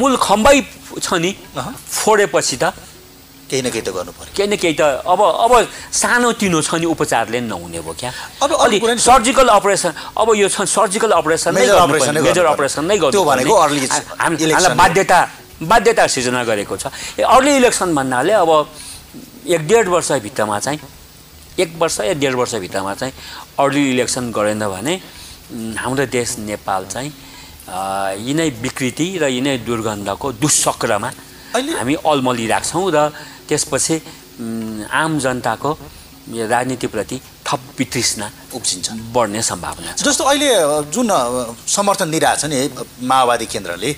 मूल 0.00 0.16
खम्बै 0.20 0.56
छ 1.00 1.08
नि। 1.22 1.30
फोडेपछि 1.56 2.56
त 2.62 2.64
केही 3.50 3.62
न 3.62 3.70
केही 3.70 3.82
त 3.86 3.88
गर्नु 3.94 4.12
पर्यो 4.18 4.32
केही 4.36 4.48
न 4.50 4.54
केही 4.58 4.74
त 4.74 4.82
अब 5.06 5.20
अब 5.44 5.52
सानो 5.94 6.32
तिनो 6.40 6.60
छ 6.66 6.74
नि 6.82 6.86
उपचारले 6.90 7.40
नहुने 7.46 7.80
भयो 7.80 7.94
क्या 8.00 8.10
अब 8.42 8.50
अर्को 8.50 8.64
अलि 8.64 8.78
कुरा 8.82 8.94
नि- 8.94 9.02
सर्जिकल 9.06 9.48
अपरेसन 9.58 9.92
अब 10.18 10.28
यो 10.36 10.48
छ 10.50 10.66
सर्जिकल 10.66 11.10
अपरेसन 11.20 11.54
मेजर 11.54 12.44
अपरेसन। 12.44 12.84
नै 12.90 12.96
गर्नु 12.98 13.22
हामीलाई। 14.20 14.74
बाध्यता 14.76 15.18
बाध्यता 15.62 16.06
सिर्जना 16.14 16.42
गरेको 16.44 16.76
छ 16.76 16.84
अर्ली 17.22 17.56
इलेक्सन 17.56 17.94
भन्नाले 17.94 18.32
अब 18.44 18.50
एक 19.46 19.62
डेढ 19.68 19.88
वर्षभित्रमा 19.94 20.58
चाहिँ 20.66 20.78
एक 21.62 21.70
वर्ष 21.80 21.96
या 22.00 22.14
डेढ 22.20 22.34
वर्षभित्रमा 22.34 22.92
चाहिँ 23.00 23.12
अर्ली 23.62 23.82
इलेक्सन 23.94 24.30
गरेन 24.36 24.62
भने 24.68 24.94
हाम्रो 25.80 26.04
देश 26.12 26.36
नेपाल 26.50 26.84
चाहिँ 26.92 27.12
यिनै 27.68 28.48
विकृति 28.62 29.06
र 29.22 29.24
यिनै 29.36 29.56
दुर्गन्धको 29.66 30.26
दुष्चक्रमा 30.42 31.10
हामी 31.78 31.94
अल्मलिरहेको 32.06 32.68
छौँ 32.70 32.90
र 32.94 32.98
त्यसपछि 33.48 33.96
आम 34.92 35.18
जनताको 35.24 35.70
राजनीतिप्रति 36.26 37.16
थप 37.46 37.60
वितृष्णा 37.78 38.26
उब्जिन्छ। 38.54 38.86
बढ्ने 39.14 39.42
सम्भावना 39.42 39.92
जस्तो 40.02 40.24
अहिले 40.24 40.50
जुन 40.90 41.10
समर्थन 41.76 42.10
दिइरहेछ 42.10 42.44
नि 42.50 42.58
माओवादी 43.06 43.46
केन्द्रले 43.46 43.90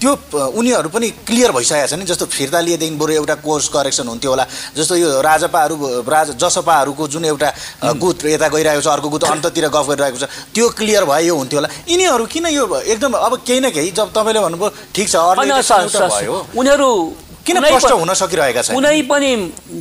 त्यो 0.00 0.12
उनीहरू 0.58 0.88
पनि 0.88 1.08
क्लियर 1.28 1.50
भइसकेको 1.52 1.86
छ 1.86 1.94
नि 2.00 2.04
जस्तो 2.10 2.26
फिर्ता 2.32 2.60
लिएदेखि 2.66 2.96
बरु 2.96 3.12
एउटा 3.20 3.34
कोर्स 3.44 3.68
करेक्सन 3.68 4.08
हुन्थ्यो 4.08 4.30
होला 4.32 4.44
जस्तो 4.76 4.94
यो 4.96 5.08
राजपाहरू 5.28 5.76
राज 6.08 6.28
जसपाहरूको 6.40 7.08
जुन 7.14 7.24
एउटा 7.32 7.48
गुट 8.00 8.24
यता 8.32 8.48
गइरहेको 8.54 8.80
छ 8.80 8.88
अर्को 8.96 9.08
गुट 9.14 9.24
अन्ततिर 9.30 9.68
गफ 9.76 9.86
गरिरहेको 9.92 10.18
छ 10.24 10.28
त्यो 10.56 10.68
क्लियर 10.78 11.04
भए 11.04 11.22
यो 11.28 11.34
हुन्थ्यो 11.36 11.58
होला। 11.60 11.68
यिनीहरू 11.88 12.24
किन 12.32 12.46
यो 12.48 12.64
एकदम 12.80 13.12
अब 13.26 13.32
केही 13.46 13.60
न 13.60 13.70
केही 13.76 13.90
जब 14.00 14.08
तपाईँले 14.16 14.40
भन्नुभयो 14.40 14.70
ठिक 14.94 15.08
छ 15.08 15.16
भयो। 15.16 16.36
उनीहरू 16.56 16.88
किन 17.46 17.56
कुनै 17.56 17.70
प्रष्ट 17.70 17.92
प- 17.92 18.00
हुन 18.00 18.12
सकिरहेका 18.14 18.62
छैन? 18.62 18.74
कुनै 18.76 19.02
पनि 19.10 19.30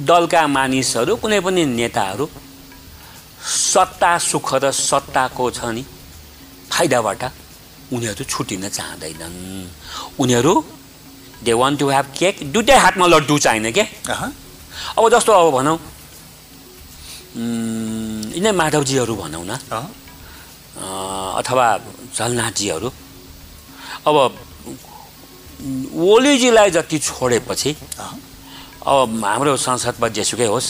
दलका 0.09 0.41
मानिसहरू 0.47 1.15
कुनै 1.23 1.39
पनि 1.47 1.65
नेताहरू 1.79 2.25
सत्ता 3.73 4.11
सुख 4.19 4.47
र 4.63 4.71
सत्ताको 4.71 5.45
छ 5.51 5.59
नि 5.75 5.83
फाइदाबाट 6.71 7.23
उनीहरू 7.93 8.23
छुटिन 8.23 8.69
चाहँदैनन्। 8.69 9.37
उनीहरू 10.21 10.53
they 11.43 11.53
want 11.53 11.73
to 11.79 11.85
have 11.89 12.07
cake 12.17 12.35
दुइटै 12.53 12.77
हातमा 12.77 13.05
लड्डु 13.07 13.35
चाहिने 13.39 13.71
के? 13.71 13.83
अब 14.97 15.03
जस्तो 15.13 15.31
अब 15.33 15.47
भनौँ 15.57 15.77
यिनै 18.35 18.51
माधवजीहरू 18.51 19.13
भनौँ 19.15 19.45
न। 19.45 19.51
अथवा 21.39 21.65
झलनाथजीहरू। 22.15 22.89
अब 24.07 24.15
ओलीजीलाई 25.91 26.69
जति 26.71 26.97
छोडेपछि। 26.99 27.71
अब 28.85 29.07
हाम्रो 29.25 29.57
संसदमा 29.57 30.07
जेसुकै 30.17 30.47
होस् 30.47 30.69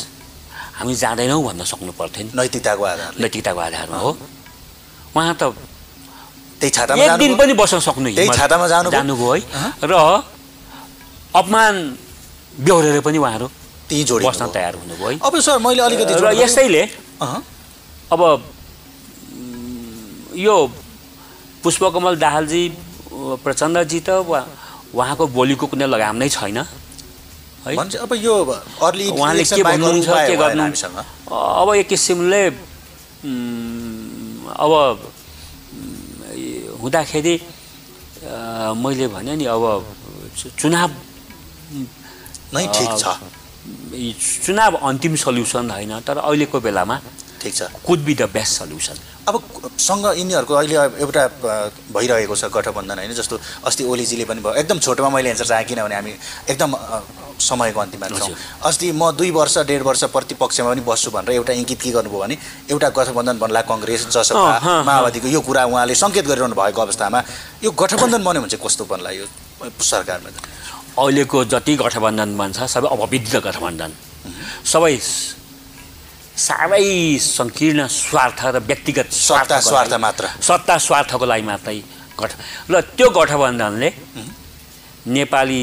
हामी 0.78 0.94
जाँदैनौँ 0.96 1.44
भन्न 1.44 1.64
सक्नु 1.64 1.92
पर्थ्यो 2.00 2.24
नि 2.26 2.32
नैतिकताको 2.34 2.84
आधारले 2.84 3.22
नैतिकताको 3.22 3.60
आधारमा 3.60 3.98
हो। 3.98 4.12
उहाँ 5.16 5.36
त 5.36 5.54
त्यही 6.60 6.72
छातामा 6.76 7.04
एक 7.04 7.12
दिन? 7.20 7.32
पनि 7.40 7.54
बस्न 7.56 7.80
सक्नु 7.80 8.10
त्यही 8.16 8.30
छातामा 8.36 8.68
जानुभयो? 8.68 8.92
जानुभयो 8.92 9.32
है। 9.32 9.40
र 9.84 9.94
अपमान 11.36 11.74
बेहोरेर 12.60 13.00
पनि 13.02 13.18
उहाँहरू 13.18 13.48
त्यहीँ 13.90 14.06
जोडिनु 14.06 14.30
बस्न। 14.30 14.44
तयार 14.54 14.74
हुनुभयो 14.76 15.08
है 15.10 15.20
अब 15.24 15.34
सर 15.40 15.58
मैले 15.64 15.82
अलिकति 15.88 16.14
र 16.20 16.26
यसैले 16.44 16.84
अब 18.12 18.22
यो 20.36 20.56
पुष्पकमल 21.64 22.16
दाहालजी 22.20 22.64
प्रचण्डजी 23.44 24.00
त 24.00 24.10
उहाँ 24.24 24.46
उहाँको 24.96 25.24
बोलीको 25.28 25.66
कुनै 25.68 25.88
लगाम 25.88 26.16
नै 26.16 26.30
छैन 26.30 26.58
है 26.58 27.76
अब 27.76 28.12
यो 28.16 28.36
अर्ली 28.88 29.06
उहाँले 29.12 29.44
के 29.44 29.64
भन्नुहुन्छ 29.64 30.08
के 30.08 30.36
भएन 30.36 30.40
गर्नु 30.40 30.62
हामीसँग। 30.64 30.98
अब 31.28 31.68
एक 31.76 31.88
किसिमले 31.88 32.44
अब 34.56 34.72
हुँदाखेरि 36.82 37.34
मैले 38.84 39.08
भने 39.14 39.34
नि 39.36 39.46
अब 39.46 39.64
चुनाव 40.60 40.90
नै 42.54 42.66
ठिक 42.76 42.92
छ। 43.02 43.06
चुनाव 44.46 44.74
अन्तिम 44.90 45.16
सल्युसन 45.24 45.72
होइन 45.72 45.94
तर 46.08 46.18
अहिलेको 46.18 46.58
बेलामा 46.60 46.96
ठिक 47.42 47.54
छ। 47.56 47.62
Could 47.86 48.00
be 48.06 48.14
the 48.16 48.30
best 48.36 48.54
solution 48.60 48.98
अब 49.30 49.36
सँग 49.78 50.06
यिनीहरूको 50.18 50.54
अहिले 50.54 50.76
एउटा 51.06 51.24
भइरहेको 51.94 52.36
छ 52.36 52.44
गठबन्धन 52.50 52.98
होइन 53.00 53.14
जस्तो 53.14 53.36
अस्ति 53.68 53.84
ओलीजीले 53.86 54.26
पनि 54.26 54.42
भयो। 54.42 54.54
एकदम 54.62 54.80
छोटोमा 54.80 55.10
मैले 55.10 55.30
एन्सर 55.30 55.46
चाहेँ 55.46 55.66
किनभने 55.70 55.96
हामी 55.96 56.14
एकदम 56.50 56.72
समयको 57.40 57.80
अन्तिममा 57.80 58.08
छौँ। 58.10 58.36
अस्ति 58.68 58.92
म 58.92 59.12
दुई 59.16 59.32
वर्ष 59.32 59.58
डेढ 59.70 59.82
वर्ष 59.86 60.04
प्रतिपक्षमा 60.12 60.70
पनि 60.70 60.82
बस्छु 60.82 61.12
भनेर 61.12 61.32
एउटा 61.40 61.54
इङ्गित 61.54 61.82
के 61.82 61.92
गर्नुभयो 61.96 62.20
भने 62.20 62.36
एउटा 62.74 62.90
गठबन्धन 62.90 63.38
बन्ला 63.40 63.62
कङ्ग्रेस 63.70 64.08
जसपा 64.12 64.84
माओवादीको 64.84 65.28
यो 65.28 65.42
कुरा 65.48 65.64
उहाँले 65.72 65.96
सङ्केत 65.96 66.26
गरिरहनु 66.28 66.56
भएको 66.58 66.82
अवस्थामा 66.82 67.20
यो 67.64 67.72
गठबन्धन 67.72 68.22
बन्यो 68.28 68.42
भने 68.42 68.50
चाहिँ 68.50 68.66
कस्तो 68.66 68.84
बन्ला 68.92 69.10
यो 69.14 69.26
सरकारमा 69.64 70.30
अहिलेको 71.00 71.38
जति 71.54 71.74
गठबन्धन 71.80 72.30
बन्छ 72.38 72.58
सबै 72.76 72.88
अपवित्र 72.92 73.40
गठबन्धन। 73.40 73.92
सबै 74.66 74.94
साह्रै 76.46 76.84
सङ्कीर्ण 77.36 77.80
स्वार्थ 78.02 78.40
र 78.56 78.58
व्यक्तिगत 78.70 79.08
स्वार्थ 79.28 79.52
लागि- 79.52 80.00
मात्र 80.06 80.24
सत्ता 80.48 80.76
स्वार्थको 80.88 81.26
लागि 81.32 81.44
मात्रै 81.52 81.78
गठ 82.20 82.32
र 82.72 82.76
त्यो 82.98 83.08
गठबन्धनले 83.20 83.90
नेपाली 85.16 85.62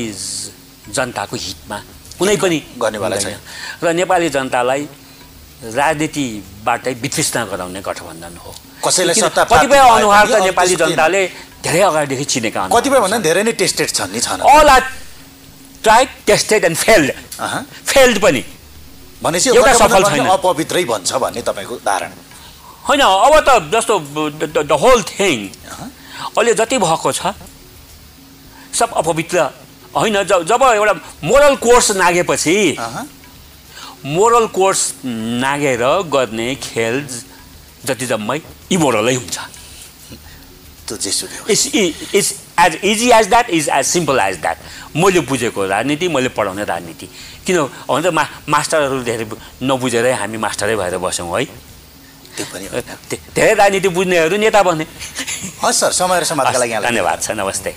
जनताको 0.97 1.37
हितमा 1.47 1.79
कुनै 2.19 2.37
पनि 2.43 2.59
गर्नेवाला 2.83 3.17
हुँदैन। 3.17 3.41
र 3.83 3.87
नेपाली 4.01 4.29
जनतालाई 4.37 4.83
राजनीतिबाटै 5.79 6.93
वितृष्णा 7.05 7.41
गराउने 7.53 7.81
गठबन्धन 7.89 8.35
हो 8.45 8.51
कसैलाई 8.85 9.15
सत्ता 9.25 9.43
कतिपय 9.53 9.79
अनुहार 9.97 10.25
त 10.29 10.37
नेपाली 10.49 10.75
जनताले 10.83 11.23
धेरै 11.65 11.81
अगाडिदेखि 11.91 12.25
चिनेका 12.33 12.61
कतिपय 12.77 12.99
भन्दा 13.05 13.17
छन्। 13.17 13.25
धेरै 13.27 13.43
नै 13.49 13.53
टेस्टेड 13.61 13.89
छन् 13.97 14.11
नि 14.12 14.21
छन् 14.21 14.41
are 14.45 14.83
tried, 15.85 16.09
tested 16.27 16.65
and 16.67 16.77
failed. 16.77 17.11
अहँ। 17.39 17.61
Failed 17.87 18.19
पनि 18.19 18.43
भनेपछि 19.22 19.50
एउटा 19.50 19.72
सफल 19.74 20.02
छैन। 20.05 20.26
अपवित्रै 20.29 20.85
भन्छ 20.85 21.11
भन्ने 21.22 21.42
तपाईँको 21.42 21.76
धारणा। 21.87 22.16
होइन 22.88 23.00
अब 23.00 23.35
त 23.48 23.50
जस्तो 23.72 23.94
द 24.62 24.72
होल 24.83 25.02
थिङ 25.05 25.38
अहिले 26.37 26.55
जति 26.55 26.79
भएको 26.79 27.12
छ 27.12 27.35
सब 28.79 28.92
अपवित्र। 28.92 29.38
होइन 29.96 30.22
जब 30.24 30.62
एउटा 30.64 30.94
मोरल 31.24 31.55
कोर्स 31.57 31.90
नागेपछि। 31.96 32.57
मोरल 34.07 34.46
कोर्स 34.52 34.81
नागेर 35.42 35.83
गर्ने 36.12 36.48
खेल 36.62 36.96
जति 37.87 38.07
जम्मै 38.07 38.38
इमोरलै 38.70 39.14
हुन्छ। 39.14 39.37
त्यो 40.87 40.96
जेसुकै 40.96 41.37
होस्। 41.46 41.66
It's 41.66 42.14
it's 42.14 42.29
as 42.64 42.72
easy 42.85 43.11
as 43.11 43.27
that 43.29 43.51
is 43.51 43.68
as 43.68 43.87
simple 43.87 44.18
as 44.20 44.37
that 44.40 44.59
मैले 44.96 45.20
बुझेको 45.27 45.66
राजनीति 45.66 46.09
मैले 46.09 46.29
पढाउने 46.33 46.64
राजनीति। 46.64 47.07
किन 47.46 47.57
भन्छ 47.88 48.07
मा 48.07 48.25
मास्टरहरू 48.49 49.03
धेरै 49.03 49.27
नबुझेरै 49.62 50.12
हामी 50.12 50.38
मास्टरै 50.38 50.77
भएर 50.77 50.99
बस्यौँ 50.99 51.29
है। 51.38 51.44
त्यो 52.37 52.46
पनि 52.53 52.66
धेरै 53.35 53.55
राजनीति 53.55 53.88
बुझ्नेहरू 53.88 54.37
नेता 54.37 54.62
बने। 54.62 54.87
हस् 55.62 55.79
सर 55.81 55.92
समय 55.92 56.20
र 56.20 56.25
समाजका 56.25 56.59
लागि 56.59 56.75
धन्यवाद 56.85 57.18
छ 57.22 57.31
नमस्ते। 57.33 57.70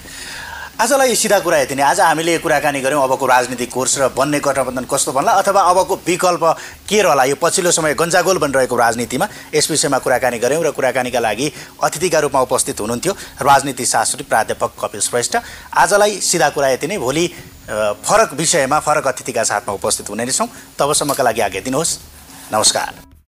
आजलाई 0.79 1.15
सिधा 1.15 1.39
कुरा 1.43 1.57
यति 1.59 1.75
नै। 1.75 1.83
आज 1.83 1.99
हामीले 1.99 2.37
कुराकानी 2.39 2.79
गऱ्यौँ 2.79 3.03
अबको 3.03 3.25
राजनीतिक 3.27 3.67
कोर्स 3.67 3.97
र 3.99 4.07
बन्ने 4.15 4.39
गठबन्धन 4.39 4.85
कस्तो 4.87 5.11
बन्ला 5.11 5.31
अथवा 5.43 5.61
अबको 5.61 5.95
विकल्प 6.07 6.43
के 6.87 7.01
रहला? 7.03 7.23
यो 7.25 7.35
पछिल्लो 7.35 7.71
समय 7.71 7.93
गन्जागोल 7.99 8.37
बनिरहेको 8.39 8.75
राजनीतिमा 8.79 9.27
यस 9.51 9.71
विषयमा 9.71 9.99
कुराकानी 9.99 10.39
गऱ्यौँ 10.39 10.63
र 10.63 10.71
कुराकानीका 10.71 11.19
लागि 11.19 11.51
अतिथिका 11.83 12.19
रूपमा 12.23 12.41
उपस्थित 12.47 12.79
हुनुहुन्थ्यो 12.79 13.13
राजनीति 13.43 13.85
शास्त्री 13.85 14.23
प्राध्यापक 14.23 14.71
कपिल 14.79 15.01
श्रेष्ठ। 15.01 15.35
आजलाई 15.75 16.19
सिधा 16.23 16.49
कुरा 16.55 16.69
यति 16.69 16.87
नै। 16.87 16.97
भोलि 16.97 17.27
फरक 17.99 18.39
विषयमा 18.39 18.79
फरक 18.79 19.07
अतिथिका 19.09 19.43
साथमा 19.43 19.75
उपस्थित 19.75 20.09
हुने 20.09 20.25
नै 20.25 20.31
छौँ। 20.31 20.47
तबसम्मका 20.79 21.23
लागि 21.23 21.41
आज्ञा 21.41 21.61
दिनुहोस्। 21.67 21.91
नमस्कार। 22.55 23.18